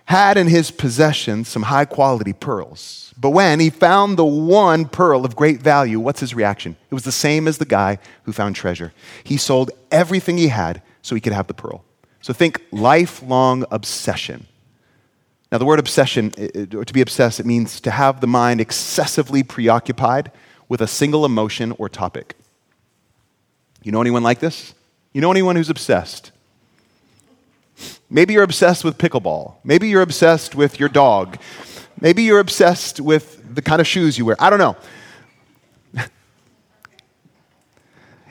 had 0.07 0.39
in 0.39 0.47
his 0.47 0.71
possession 0.71 1.45
some 1.45 1.65
high 1.65 1.85
quality 1.85 2.33
pearls. 2.33 3.13
But 3.19 3.31
when 3.31 3.61
he 3.61 3.69
found 3.69 4.17
the 4.17 4.25
one 4.25 4.87
pearl 4.87 5.27
of 5.27 5.37
great 5.37 5.61
value, 5.61 6.01
what's 6.01 6.21
his 6.21 6.33
reaction? 6.33 6.75
It 6.91 6.95
was 6.95 7.05
the 7.05 7.13
same 7.13 7.47
as 7.47 7.59
the 7.59 7.67
guy 7.67 7.99
who 8.23 8.33
found 8.33 8.57
treasure. 8.57 8.95
He 9.25 9.37
sold 9.37 9.71
everything 9.91 10.39
he 10.39 10.49
had 10.49 10.81
so 11.03 11.15
he 11.15 11.21
could 11.21 11.35
have 11.35 11.49
the 11.49 11.55
pearl. 11.55 11.85
So 12.23 12.33
think 12.33 12.63
lifelong 12.73 13.67
obsession. 13.71 14.47
Now, 15.53 15.59
the 15.59 15.67
word 15.67 15.81
obsession, 15.81 16.33
or 16.73 16.87
to 16.87 16.95
be 16.95 17.03
obsessed, 17.03 17.41
it 17.41 17.45
means 17.45 17.79
to 17.83 17.91
have 17.91 18.23
the 18.23 18.27
mind 18.27 18.59
excessively 18.59 19.43
preoccupied 19.43 20.33
with 20.67 20.81
a 20.81 20.87
single 20.87 21.27
emotion 21.27 21.73
or 21.77 21.91
topic. 21.91 22.37
You 23.83 23.93
know 23.93 24.01
anyone 24.01 24.23
like 24.23 24.41
this? 24.41 24.75
You 25.13 25.21
know 25.21 25.31
anyone 25.31 25.57
who's 25.57 25.71
obsessed? 25.71 26.33
Maybe 28.09 28.35
you're 28.35 28.43
obsessed 28.43 28.85
with 28.85 28.99
pickleball. 28.99 29.55
Maybe 29.65 29.89
you're 29.89 30.03
obsessed 30.03 30.55
with 30.55 30.79
your 30.79 30.89
dog. 30.89 31.39
Maybe 32.01 32.23
you're 32.25 32.41
obsessed 32.41 33.01
with 33.01 33.55
the 33.55 33.63
kind 33.63 33.81
of 33.81 33.87
shoes 33.87 34.19
you 34.19 34.25
wear. 34.25 34.37
I 34.39 34.51
don't 34.51 34.59
know. 34.59 34.77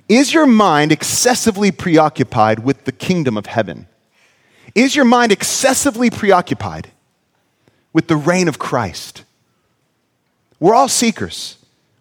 Is 0.10 0.34
your 0.34 0.48
mind 0.48 0.92
excessively 0.92 1.72
preoccupied 1.72 2.60
with 2.60 2.86
the 2.86 2.92
kingdom 2.92 3.38
of 3.38 3.46
heaven? 3.46 3.88
Is 4.74 4.96
your 4.96 5.06
mind 5.06 5.32
excessively 5.32 6.10
preoccupied 6.10 6.90
with 7.94 8.08
the 8.08 8.16
reign 8.16 8.48
of 8.48 8.58
Christ? 8.58 9.24
We're 10.60 10.74
all 10.74 10.88
seekers. 10.88 11.59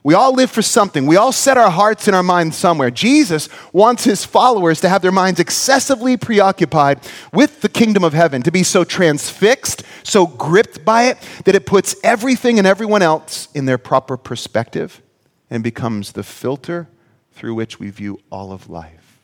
We 0.09 0.14
all 0.14 0.33
live 0.33 0.51
for 0.51 0.62
something. 0.62 1.05
We 1.05 1.16
all 1.16 1.33
set 1.33 1.59
our 1.59 1.68
hearts 1.68 2.07
and 2.07 2.16
our 2.16 2.23
minds 2.23 2.57
somewhere. 2.57 2.90
Jesus 2.90 3.51
wants 3.75 4.05
his 4.05 4.25
followers 4.25 4.81
to 4.81 4.88
have 4.88 5.03
their 5.03 5.12
minds 5.12 5.38
excessively 5.38 6.16
preoccupied 6.16 7.07
with 7.31 7.61
the 7.61 7.68
kingdom 7.68 8.03
of 8.03 8.14
heaven, 8.14 8.40
to 8.44 8.51
be 8.51 8.62
so 8.62 8.85
transfixed, 8.85 9.83
so 10.05 10.27
gripped 10.27 10.83
by 10.83 11.09
it, 11.09 11.18
that 11.44 11.55
it 11.55 11.66
puts 11.66 11.94
everything 12.03 12.57
and 12.57 12.66
everyone 12.66 13.03
else 13.03 13.49
in 13.55 13.66
their 13.66 13.77
proper 13.77 14.16
perspective 14.16 15.03
and 15.51 15.62
becomes 15.62 16.12
the 16.12 16.23
filter 16.23 16.88
through 17.33 17.53
which 17.53 17.79
we 17.79 17.90
view 17.90 18.18
all 18.31 18.51
of 18.51 18.71
life. 18.71 19.18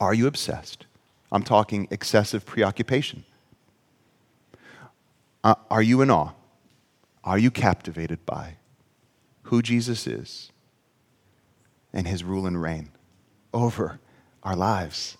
Are 0.00 0.12
you 0.12 0.26
obsessed? 0.26 0.86
I'm 1.30 1.44
talking 1.44 1.86
excessive 1.92 2.44
preoccupation. 2.44 3.22
Uh, 5.44 5.54
are 5.70 5.82
you 5.82 6.02
in 6.02 6.10
awe? 6.10 6.32
Are 7.22 7.38
you 7.38 7.52
captivated 7.52 8.26
by 8.26 8.57
who 9.48 9.62
Jesus 9.62 10.06
is 10.06 10.50
and 11.92 12.06
his 12.06 12.22
rule 12.22 12.46
and 12.46 12.60
reign 12.60 12.90
over 13.52 13.98
our 14.42 14.56
lives, 14.56 15.16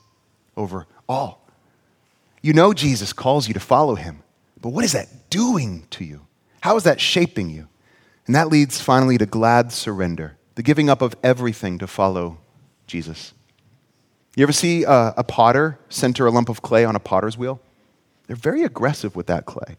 over 0.57 0.87
all? 1.09 1.47
You 2.43 2.53
know 2.53 2.73
Jesus 2.73 3.13
calls 3.13 3.49
you 3.49 3.55
to 3.55 3.61
follow 3.61 3.95
him, 3.95 4.23
but 4.61 4.71
what 4.71 4.85
is 4.85 4.93
that 4.93 5.31
doing 5.31 5.87
to 5.91 6.05
you? 6.05 6.27
How 6.61 6.77
is 6.77 6.85
that 6.85 7.01
shaping 7.01 7.51
you? 7.51 7.69
And 8.27 8.35
that 8.35 8.49
leads 8.49 8.81
finally 8.81 9.17
to 9.19 9.27
glad 9.27 9.73
surrender, 9.73 10.37
the 10.55 10.63
giving 10.63 10.91
up 10.91 11.01
of 11.01 11.17
everything 11.23 11.79
to 11.79 11.87
follow 11.87 12.39
Jesus. 12.87 13.33
You 14.37 14.43
ever 14.43 14.53
see 14.53 14.85
a, 14.85 15.15
a 15.17 15.25
potter 15.25 15.79
center 15.89 16.27
a 16.27 16.31
lump 16.31 16.49
of 16.49 16.61
clay 16.63 16.85
on 16.85 16.95
a 16.95 17.01
potter's 17.01 17.39
wheel? 17.39 17.61
They're 18.27 18.37
very 18.37 18.63
aggressive 18.63 19.17
with 19.17 19.27
that 19.29 19.47
clay. 19.47 19.77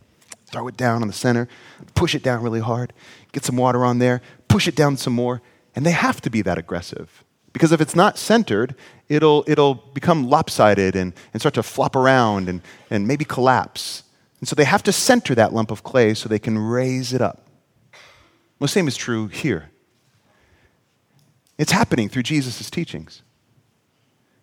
Throw 0.52 0.68
it 0.68 0.78
down 0.78 1.02
on 1.02 1.08
the 1.08 1.14
center, 1.14 1.48
push 1.94 2.16
it 2.16 2.24
down 2.24 2.42
really 2.42 2.60
hard, 2.60 2.94
get 3.32 3.46
some 3.46 3.56
water 3.56 3.86
on 3.86 4.00
there, 4.00 4.22
push 4.48 4.68
it 4.68 4.76
down 4.76 4.98
some 4.98 5.14
more, 5.14 5.42
and 5.76 5.86
they 5.86 5.92
have 5.92 6.22
to 6.22 6.30
be 6.30 6.42
that 6.42 6.58
aggressive. 6.58 7.24
Because 7.54 7.72
if 7.72 7.82
it's 7.82 7.96
not 7.96 8.18
centered, 8.18 8.76
it'll, 9.08 9.44
it'll 9.48 9.76
become 9.76 10.28
lopsided 10.28 10.96
and, 10.96 11.14
and 11.34 11.42
start 11.42 11.56
to 11.56 11.64
flop 11.64 11.96
around 11.96 12.50
and, 12.50 12.62
and 12.90 13.08
maybe 13.08 13.26
collapse. 13.26 14.04
And 14.40 14.48
so 14.48 14.56
they 14.56 14.66
have 14.66 14.84
to 14.84 14.92
center 14.92 15.36
that 15.36 15.54
lump 15.54 15.72
of 15.72 15.84
clay 15.84 16.14
so 16.14 16.30
they 16.30 16.40
can 16.40 16.58
raise 16.58 17.14
it 17.14 17.22
up. 17.22 17.48
Well, 18.60 18.66
the 18.66 18.70
same 18.70 18.88
is 18.88 18.98
true 18.98 19.28
here. 19.28 19.70
It's 21.58 21.72
happening 21.72 22.10
through 22.10 22.24
Jesus' 22.24 22.70
teachings. 22.70 23.22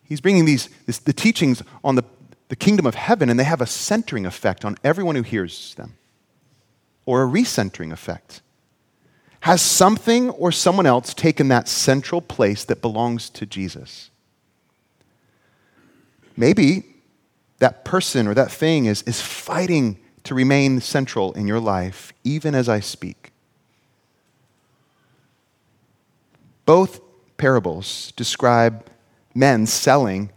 He's 0.04 0.20
bringing 0.20 0.44
these, 0.44 0.68
this, 0.86 0.98
the 0.98 1.12
teachings 1.12 1.62
on 1.82 1.96
the, 1.96 2.04
the 2.48 2.56
kingdom 2.56 2.86
of 2.86 2.94
heaven, 2.94 3.28
and 3.28 3.38
they 3.38 3.44
have 3.44 3.60
a 3.60 3.66
centering 3.66 4.26
effect 4.26 4.64
on 4.64 4.76
everyone 4.84 5.16
who 5.16 5.22
hears 5.22 5.74
them, 5.74 5.96
or 7.04 7.22
a 7.22 7.26
recentering 7.26 7.92
effect. 7.92 8.42
Has 9.40 9.62
something 9.62 10.30
or 10.30 10.50
someone 10.50 10.86
else 10.86 11.14
taken 11.14 11.48
that 11.48 11.68
central 11.68 12.20
place 12.20 12.64
that 12.64 12.82
belongs 12.82 13.30
to 13.30 13.46
Jesus? 13.46 14.10
Maybe 16.36 16.84
that 17.58 17.84
person 17.84 18.26
or 18.26 18.34
that 18.34 18.50
thing 18.50 18.86
is, 18.86 19.02
is 19.02 19.20
fighting 19.20 19.98
to 20.24 20.34
remain 20.34 20.80
central 20.80 21.32
in 21.32 21.46
your 21.46 21.60
life, 21.60 22.12
even 22.24 22.54
as 22.54 22.68
I 22.68 22.80
speak. 22.80 23.32
Both 26.64 27.00
parables 27.36 28.12
describe 28.16 28.84
men 29.34 29.66
selling 29.66 30.30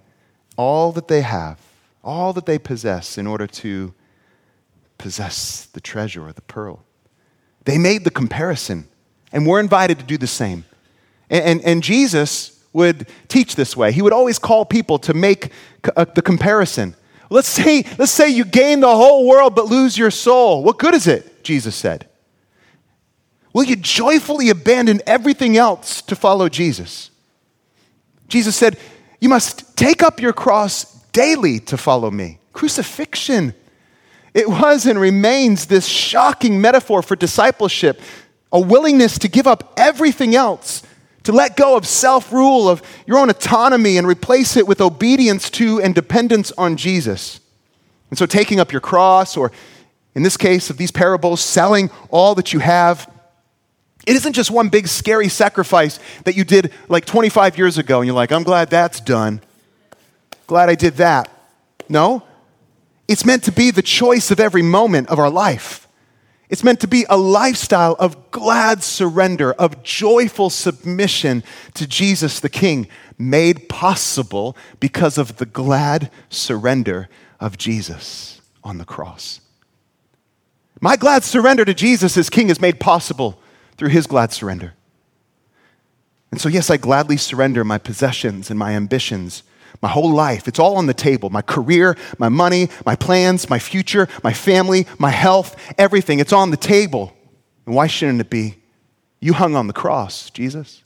all 0.56 0.92
that 0.92 1.08
they 1.08 1.22
have, 1.22 1.60
all 2.10 2.34
that 2.34 2.48
they 2.48 2.58
possess, 2.58 3.20
in 3.20 3.28
order 3.28 3.46
to 3.46 3.94
possess 4.98 5.68
the 5.74 5.80
treasure 5.80 6.26
or 6.28 6.34
the 6.34 6.42
pearl. 6.42 6.84
They 7.66 7.78
made 7.78 8.04
the 8.04 8.10
comparison, 8.10 8.88
and 9.32 9.46
we're 9.46 9.60
invited 9.60 10.00
to 10.00 10.06
do 10.06 10.18
the 10.18 10.26
same. 10.26 10.66
And, 11.30 11.46
and, 11.46 11.62
and 11.62 11.84
Jesus 11.84 12.64
would 12.74 13.08
teach 13.28 13.56
this 13.56 13.78
way. 13.78 13.92
He 13.92 14.02
would 14.02 14.12
always 14.12 14.40
call 14.40 14.66
people 14.66 14.98
to 15.00 15.14
make 15.14 15.52
uh, 15.96 16.06
the 16.16 16.24
comparison. 16.24 16.96
Let's 17.30 17.48
say, 17.48 17.86
let's 18.00 18.12
say 18.12 18.28
you 18.30 18.44
gain 18.44 18.80
the 18.80 18.96
whole 18.96 19.28
world 19.28 19.54
but 19.54 19.66
lose 19.66 19.96
your 19.96 20.10
soul. 20.10 20.64
What 20.64 20.80
good 20.80 20.96
is 20.96 21.06
it? 21.06 21.44
Jesus 21.44 21.76
said. 21.76 22.10
Will 23.54 23.66
you 23.66 23.76
joyfully 23.76 24.50
abandon 24.50 25.02
everything 25.06 25.58
else 25.58 26.02
to 26.04 26.16
follow 26.16 26.50
Jesus? 26.50 27.12
Jesus 28.28 28.56
said, 28.56 28.80
You 29.20 29.30
must 29.30 29.78
take 29.78 30.02
up 30.02 30.20
your 30.20 30.34
cross 30.34 30.99
daily 31.12 31.60
to 31.60 31.78
follow 31.78 32.12
me. 32.12 32.40
Crucifixion. 32.54 33.54
It 34.34 34.48
was 34.48 34.86
and 34.86 35.00
remains 35.00 35.66
this 35.66 35.86
shocking 35.86 36.62
metaphor 36.62 37.02
for 37.02 37.16
discipleship, 37.16 38.00
a 38.52 38.60
willingness 38.60 39.18
to 39.20 39.28
give 39.28 39.48
up 39.48 39.74
everything 39.78 40.36
else, 40.36 40.84
to 41.24 41.32
let 41.32 41.58
go 41.58 41.76
of 41.76 41.86
self 41.86 42.32
rule, 42.32 42.70
of 42.70 42.82
your 43.06 43.18
own 43.18 43.30
autonomy, 43.30 43.98
and 43.98 44.08
replace 44.08 44.56
it 44.56 44.68
with 44.68 44.82
obedience 44.82 45.50
to 45.52 45.82
and 45.82 45.96
dependence 45.96 46.52
on 46.58 46.78
Jesus. 46.78 47.40
And 48.10 48.18
so, 48.18 48.26
taking 48.26 48.60
up 48.60 48.72
your 48.72 48.82
cross, 48.82 49.36
or 49.36 49.52
in 50.16 50.24
this 50.24 50.38
case 50.38 50.70
of 50.70 50.78
these 50.78 50.92
parables, 50.92 51.42
selling 51.42 51.90
all 52.10 52.36
that 52.36 52.54
you 52.54 52.60
have, 52.60 53.12
it 54.08 54.16
isn't 54.16 54.34
just 54.34 54.50
one 54.50 54.70
big 54.70 54.88
scary 54.88 55.30
sacrifice 55.30 56.00
that 56.24 56.36
you 56.36 56.44
did 56.44 56.74
like 56.88 57.06
25 57.06 57.58
years 57.58 57.78
ago 57.78 58.00
and 58.00 58.08
you're 58.08 58.16
like, 58.16 58.32
I'm 58.32 58.44
glad 58.44 58.70
that's 58.70 59.00
done. 59.00 59.42
Glad 60.50 60.68
I 60.68 60.74
did 60.74 60.96
that. 60.96 61.30
No, 61.90 62.24
it's 63.08 63.24
meant 63.24 63.44
to 63.44 63.52
be 63.52 63.70
the 63.70 63.84
choice 63.84 64.32
of 64.32 64.40
every 64.40 64.64
moment 64.64 65.08
of 65.10 65.20
our 65.20 65.30
life. 65.30 65.88
It's 66.50 66.64
meant 66.64 66.80
to 66.80 66.88
be 66.88 67.06
a 67.08 67.18
lifestyle 67.18 67.96
of 68.00 68.32
glad 68.32 68.82
surrender, 68.82 69.54
of 69.54 69.84
joyful 69.84 70.50
submission 70.50 71.44
to 71.76 71.86
Jesus 71.86 72.40
the 72.40 72.50
King, 72.50 72.88
made 73.16 73.70
possible 73.70 74.58
because 74.80 75.20
of 75.20 75.38
the 75.38 75.46
glad 75.46 76.10
surrender 76.30 77.10
of 77.40 77.60
Jesus 77.60 78.42
on 78.64 78.80
the 78.80 78.86
cross. 78.86 79.42
My 80.82 80.96
glad 80.96 81.24
surrender 81.24 81.64
to 81.64 81.76
Jesus 81.76 82.18
as 82.18 82.28
King 82.28 82.50
is 82.50 82.60
made 82.60 82.80
possible 82.80 83.40
through 83.78 83.90
his 83.90 84.08
glad 84.08 84.34
surrender. 84.34 84.74
And 86.32 86.42
so, 86.42 86.50
yes, 86.50 86.72
I 86.72 86.78
gladly 86.78 87.18
surrender 87.18 87.64
my 87.64 87.78
possessions 87.78 88.50
and 88.50 88.58
my 88.58 88.72
ambitions, 88.72 89.44
my 89.82 89.90
whole 89.90 90.12
life. 90.12 90.48
It's 90.48 90.60
all 90.60 90.78
on 90.78 90.86
the 90.86 90.94
table 90.94 91.30
my 91.30 91.42
career, 91.42 91.98
my 92.18 92.30
money, 92.30 92.70
my 92.86 92.96
plans, 92.96 93.50
my 93.50 93.60
future, 93.60 94.08
my 94.24 94.34
family, 94.34 94.88
my 94.98 95.10
health, 95.12 95.56
everything. 95.78 96.20
It's 96.20 96.34
on 96.34 96.52
the 96.52 96.58
table. 96.58 97.14
And 97.66 97.76
why 97.76 97.88
shouldn't 97.88 98.22
it 98.22 98.30
be? 98.30 98.56
You 99.20 99.34
hung 99.34 99.56
on 99.56 99.68
the 99.68 99.74
cross, 99.74 100.30
Jesus. 100.30 100.84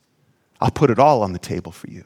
I'll 0.59 0.71
put 0.71 0.89
it 0.89 0.99
all 0.99 1.23
on 1.23 1.33
the 1.33 1.39
table 1.39 1.71
for 1.71 1.89
you. 1.89 2.05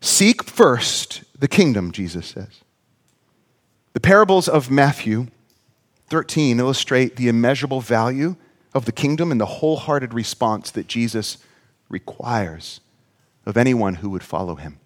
Seek 0.00 0.44
first 0.44 1.24
the 1.38 1.48
kingdom, 1.48 1.92
Jesus 1.92 2.26
says. 2.26 2.62
The 3.94 4.00
parables 4.00 4.48
of 4.48 4.70
Matthew 4.70 5.28
13 6.08 6.60
illustrate 6.60 7.16
the 7.16 7.28
immeasurable 7.28 7.80
value 7.80 8.36
of 8.74 8.84
the 8.84 8.92
kingdom 8.92 9.32
and 9.32 9.40
the 9.40 9.46
wholehearted 9.46 10.14
response 10.14 10.70
that 10.70 10.86
Jesus 10.86 11.38
requires 11.88 12.80
of 13.48 13.56
anyone 13.56 13.94
who 13.94 14.10
would 14.10 14.22
follow 14.22 14.56
him. 14.56 14.78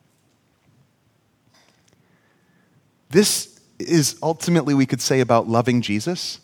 This 3.11 3.61
is 3.79 4.17
ultimately, 4.23 4.73
we 4.73 4.87
could 4.87 5.03
say, 5.03 5.21
about 5.21 5.49
loving 5.49 5.83
Jesus 5.83 6.39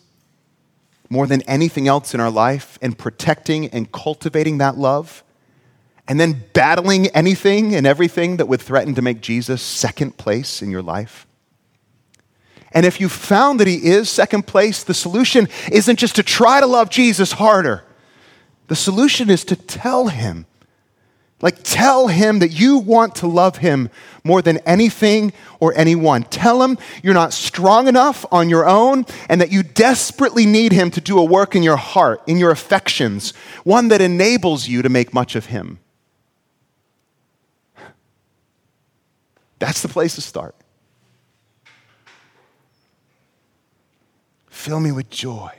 more 1.09 1.27
than 1.27 1.41
anything 1.43 1.89
else 1.89 2.13
in 2.13 2.21
our 2.21 2.31
life 2.31 2.79
and 2.83 2.99
protecting 2.99 3.69
and 3.69 3.91
cultivating 3.91 4.59
that 4.59 4.77
love, 4.77 5.25
and 6.07 6.19
then 6.19 6.45
battling 6.53 7.07
anything 7.09 7.75
and 7.75 7.87
everything 7.87 8.37
that 8.37 8.47
would 8.47 8.61
threaten 8.61 8.95
to 8.97 9.01
make 9.01 9.21
Jesus 9.21 9.63
second 9.63 10.19
place 10.19 10.61
in 10.61 10.71
your 10.71 10.83
life. 10.83 11.27
And 12.73 12.85
if 12.85 13.01
you 13.01 13.09
found 13.09 13.61
that 13.61 13.69
he 13.69 13.77
is 13.77 14.11
second 14.11 14.47
place, 14.47 14.83
the 14.83 14.93
solution 14.93 15.49
isn't 15.71 15.97
just 15.99 16.17
to 16.17 16.23
try 16.23 16.61
to 16.61 16.67
love 16.67 16.91
Jesus 16.91 17.33
harder. 17.33 17.85
The 18.67 18.77
solution 18.77 19.31
is 19.31 19.45
to 19.45 19.57
tell 19.57 20.09
him, 20.09 20.45
like, 21.41 21.59
tell 21.63 22.09
him 22.09 22.41
that 22.41 22.49
you 22.49 22.79
want 22.79 23.15
to 23.17 23.29
love 23.29 23.59
him 23.59 23.91
more 24.25 24.43
than 24.43 24.59
anything 24.59 25.33
or 25.61 25.73
anyone. 25.77 26.25
Tell 26.25 26.63
him 26.63 26.77
you're 27.03 27.15
not 27.15 27.33
strong 27.33 27.87
enough 27.87 28.27
on 28.33 28.49
your 28.49 28.69
own 28.69 29.07
and 29.29 29.41
that 29.41 29.53
you 29.53 29.63
desperately 29.63 30.47
need 30.47 30.73
him 30.73 30.91
to 30.91 31.01
do 31.01 31.19
a 31.19 31.25
work 31.25 31.55
in 31.55 31.63
your 31.63 31.77
heart, 31.77 32.23
in 32.27 32.39
your 32.39 32.51
affections, 32.51 33.33
one 33.63 33.89
that 33.89 34.01
enables 34.01 34.67
you 34.67 34.83
to 34.83 34.89
make 34.89 35.15
much 35.15 35.37
of 35.37 35.47
him. 35.47 35.79
That's 39.61 39.83
the 39.83 39.89
place 39.89 40.17
to 40.17 40.21
start. 40.21 40.57
Fill 44.49 44.81
me 44.81 44.91
with 44.91 45.09
joy. 45.09 45.53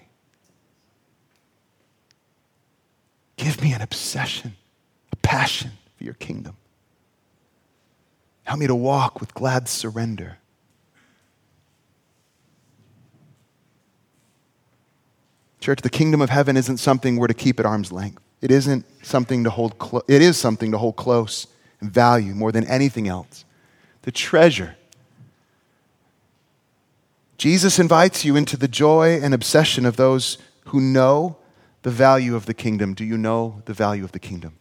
Give 3.37 3.61
me 3.61 3.71
an 3.71 3.81
obsession, 3.81 4.55
passion 5.29 5.69
for 5.95 6.03
your 6.03 6.15
kingdom. 6.15 6.57
Help 8.45 8.59
me 8.59 8.65
to 8.65 8.73
walk 8.73 9.19
with 9.19 9.31
glad 9.35 9.69
surrender. 9.69 10.39
Church, 15.59 15.83
the 15.83 15.89
kingdom 15.91 16.19
of 16.19 16.31
heaven 16.31 16.57
isn't 16.57 16.77
something 16.77 17.15
we're 17.15 17.27
to 17.27 17.35
keep 17.35 17.59
at 17.59 17.67
arm's 17.67 17.91
length. 17.91 18.23
It 18.41 18.49
isn't 18.49 18.83
something 19.05 19.43
to 19.43 19.51
hold 19.51 19.77
clo- 19.77 20.01
it 20.07 20.23
is 20.23 20.35
something 20.35 20.71
to 20.71 20.79
hold 20.79 20.95
close 20.95 21.45
and 21.79 21.91
value 21.91 22.33
more 22.33 22.51
than 22.51 22.65
anything 22.65 23.07
else. 23.07 23.45
The 24.01 24.11
treasure 24.11 24.77
Jesus 27.37 27.77
invites 27.77 28.25
you 28.25 28.35
into 28.35 28.57
the 28.57 28.67
joy 28.67 29.19
and 29.21 29.35
obsession 29.35 29.85
of 29.85 29.95
those 29.95 30.39
who 30.65 30.81
know 30.81 31.37
the 31.83 31.91
value 31.91 32.35
of 32.35 32.47
the 32.47 32.55
kingdom. 32.55 32.95
Do 32.95 33.05
you 33.05 33.15
know 33.15 33.61
the 33.65 33.75
value 33.75 34.03
of 34.03 34.11
the 34.11 34.19
kingdom? 34.19 34.55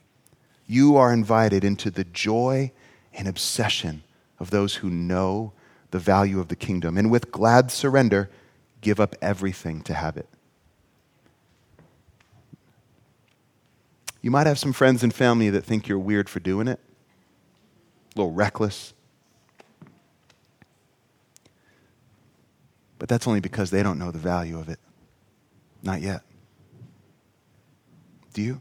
You 0.68 0.96
are 0.96 1.12
invited 1.12 1.64
into 1.64 1.90
the 1.90 2.04
joy 2.04 2.70
and 3.14 3.26
obsession 3.26 4.04
of 4.38 4.50
those 4.50 4.76
who 4.76 4.90
know 4.90 5.52
the 5.90 5.98
value 5.98 6.38
of 6.38 6.48
the 6.48 6.56
kingdom. 6.56 6.98
And 6.98 7.10
with 7.10 7.32
glad 7.32 7.72
surrender, 7.72 8.30
give 8.82 9.00
up 9.00 9.16
everything 9.22 9.80
to 9.82 9.94
have 9.94 10.18
it. 10.18 10.28
You 14.20 14.30
might 14.30 14.46
have 14.46 14.58
some 14.58 14.74
friends 14.74 15.02
and 15.02 15.12
family 15.12 15.48
that 15.48 15.64
think 15.64 15.88
you're 15.88 15.98
weird 15.98 16.28
for 16.28 16.38
doing 16.38 16.68
it, 16.68 16.78
a 18.14 18.18
little 18.18 18.32
reckless. 18.32 18.92
But 22.98 23.08
that's 23.08 23.26
only 23.26 23.40
because 23.40 23.70
they 23.70 23.82
don't 23.82 23.98
know 23.98 24.10
the 24.10 24.18
value 24.18 24.58
of 24.58 24.68
it. 24.68 24.80
Not 25.82 26.02
yet. 26.02 26.22
Do 28.34 28.42
you? 28.42 28.60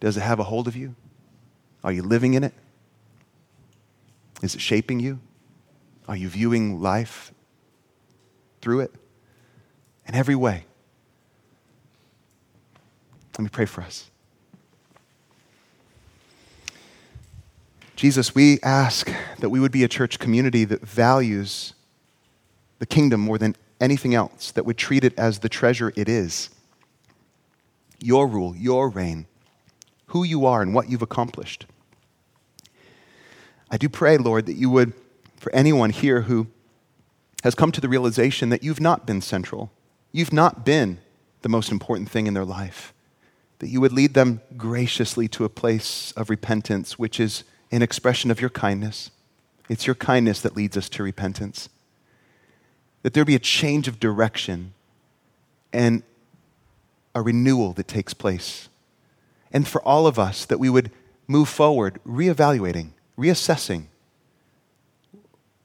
Does 0.00 0.16
it 0.16 0.20
have 0.20 0.38
a 0.38 0.44
hold 0.44 0.68
of 0.68 0.76
you? 0.76 0.94
Are 1.82 1.92
you 1.92 2.02
living 2.02 2.34
in 2.34 2.44
it? 2.44 2.54
Is 4.42 4.54
it 4.54 4.60
shaping 4.60 5.00
you? 5.00 5.20
Are 6.06 6.16
you 6.16 6.28
viewing 6.28 6.80
life 6.80 7.32
through 8.60 8.80
it? 8.80 8.94
In 10.06 10.14
every 10.14 10.34
way. 10.34 10.64
Let 13.38 13.44
me 13.44 13.50
pray 13.50 13.66
for 13.66 13.82
us. 13.82 14.10
Jesus, 17.94 18.34
we 18.34 18.60
ask 18.62 19.12
that 19.40 19.50
we 19.50 19.58
would 19.58 19.72
be 19.72 19.82
a 19.82 19.88
church 19.88 20.18
community 20.18 20.64
that 20.64 20.82
values 20.82 21.74
the 22.78 22.86
kingdom 22.86 23.20
more 23.20 23.38
than 23.38 23.56
anything 23.80 24.14
else, 24.14 24.52
that 24.52 24.64
would 24.64 24.76
treat 24.76 25.04
it 25.04 25.18
as 25.18 25.40
the 25.40 25.48
treasure 25.48 25.92
it 25.96 26.08
is. 26.08 26.50
Your 28.00 28.28
rule, 28.28 28.54
your 28.56 28.88
reign, 28.88 29.26
who 30.08 30.24
you 30.24 30.44
are, 30.46 30.62
and 30.62 30.74
what 30.74 30.88
you've 30.88 31.02
accomplished. 31.02 31.66
I 33.70 33.76
do 33.76 33.88
pray, 33.88 34.16
Lord, 34.16 34.46
that 34.46 34.54
you 34.54 34.70
would, 34.70 34.92
for 35.36 35.54
anyone 35.54 35.90
here 35.90 36.22
who 36.22 36.46
has 37.44 37.54
come 37.54 37.70
to 37.72 37.80
the 37.80 37.88
realization 37.88 38.48
that 38.48 38.62
you've 38.62 38.80
not 38.80 39.06
been 39.06 39.20
central, 39.20 39.70
you've 40.12 40.32
not 40.32 40.64
been 40.64 40.98
the 41.42 41.48
most 41.48 41.70
important 41.70 42.10
thing 42.10 42.26
in 42.26 42.34
their 42.34 42.44
life, 42.44 42.92
that 43.58 43.68
you 43.68 43.80
would 43.80 43.92
lead 43.92 44.14
them 44.14 44.40
graciously 44.56 45.28
to 45.28 45.44
a 45.44 45.48
place 45.48 46.12
of 46.12 46.30
repentance, 46.30 46.98
which 46.98 47.20
is 47.20 47.44
an 47.70 47.82
expression 47.82 48.30
of 48.30 48.40
your 48.40 48.50
kindness. 48.50 49.10
It's 49.68 49.86
your 49.86 49.94
kindness 49.94 50.40
that 50.40 50.56
leads 50.56 50.76
us 50.76 50.88
to 50.90 51.02
repentance. 51.02 51.68
That 53.02 53.12
there 53.12 53.24
be 53.24 53.34
a 53.34 53.40
change 53.40 53.86
of 53.86 54.00
direction 54.00 54.72
and 55.72 56.02
a 57.14 57.20
renewal 57.20 57.72
that 57.74 57.86
takes 57.86 58.14
place. 58.14 58.67
And 59.52 59.66
for 59.66 59.82
all 59.82 60.06
of 60.06 60.18
us, 60.18 60.44
that 60.44 60.58
we 60.58 60.70
would 60.70 60.90
move 61.26 61.48
forward, 61.48 62.00
reevaluating 62.06 62.92
reassessing 63.18 63.86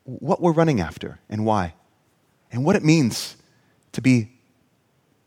what 0.04 0.42
we're 0.42 0.52
running 0.52 0.82
after 0.82 1.20
and 1.30 1.46
why, 1.46 1.76
and 2.52 2.66
what 2.66 2.76
it 2.76 2.84
means 2.84 3.38
to 3.94 4.02
be 4.02 4.32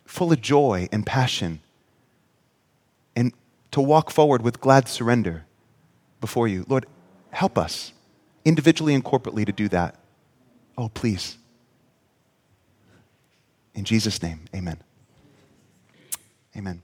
full 0.05 0.33
of 0.33 0.41
joy 0.41 0.89
and 0.93 1.07
passion, 1.07 1.61
and 3.15 3.33
to 3.71 3.81
walk 3.81 4.11
forward 4.11 4.43
with 4.43 4.61
glad 4.61 4.89
surrender 4.89 5.47
before 6.21 6.49
you. 6.49 6.67
Lord, 6.69 6.87
help 7.31 7.57
us 7.57 7.93
individually 8.45 8.95
and 8.95 9.05
corporately 9.05 9.47
to 9.47 9.53
do 9.53 9.69
that. 9.69 9.97
Oh, 10.77 10.89
please. 10.89 11.39
In 13.75 13.85
Jesus' 13.85 14.23
name, 14.23 14.41
amen. 14.55 14.79
Amen. 16.57 16.83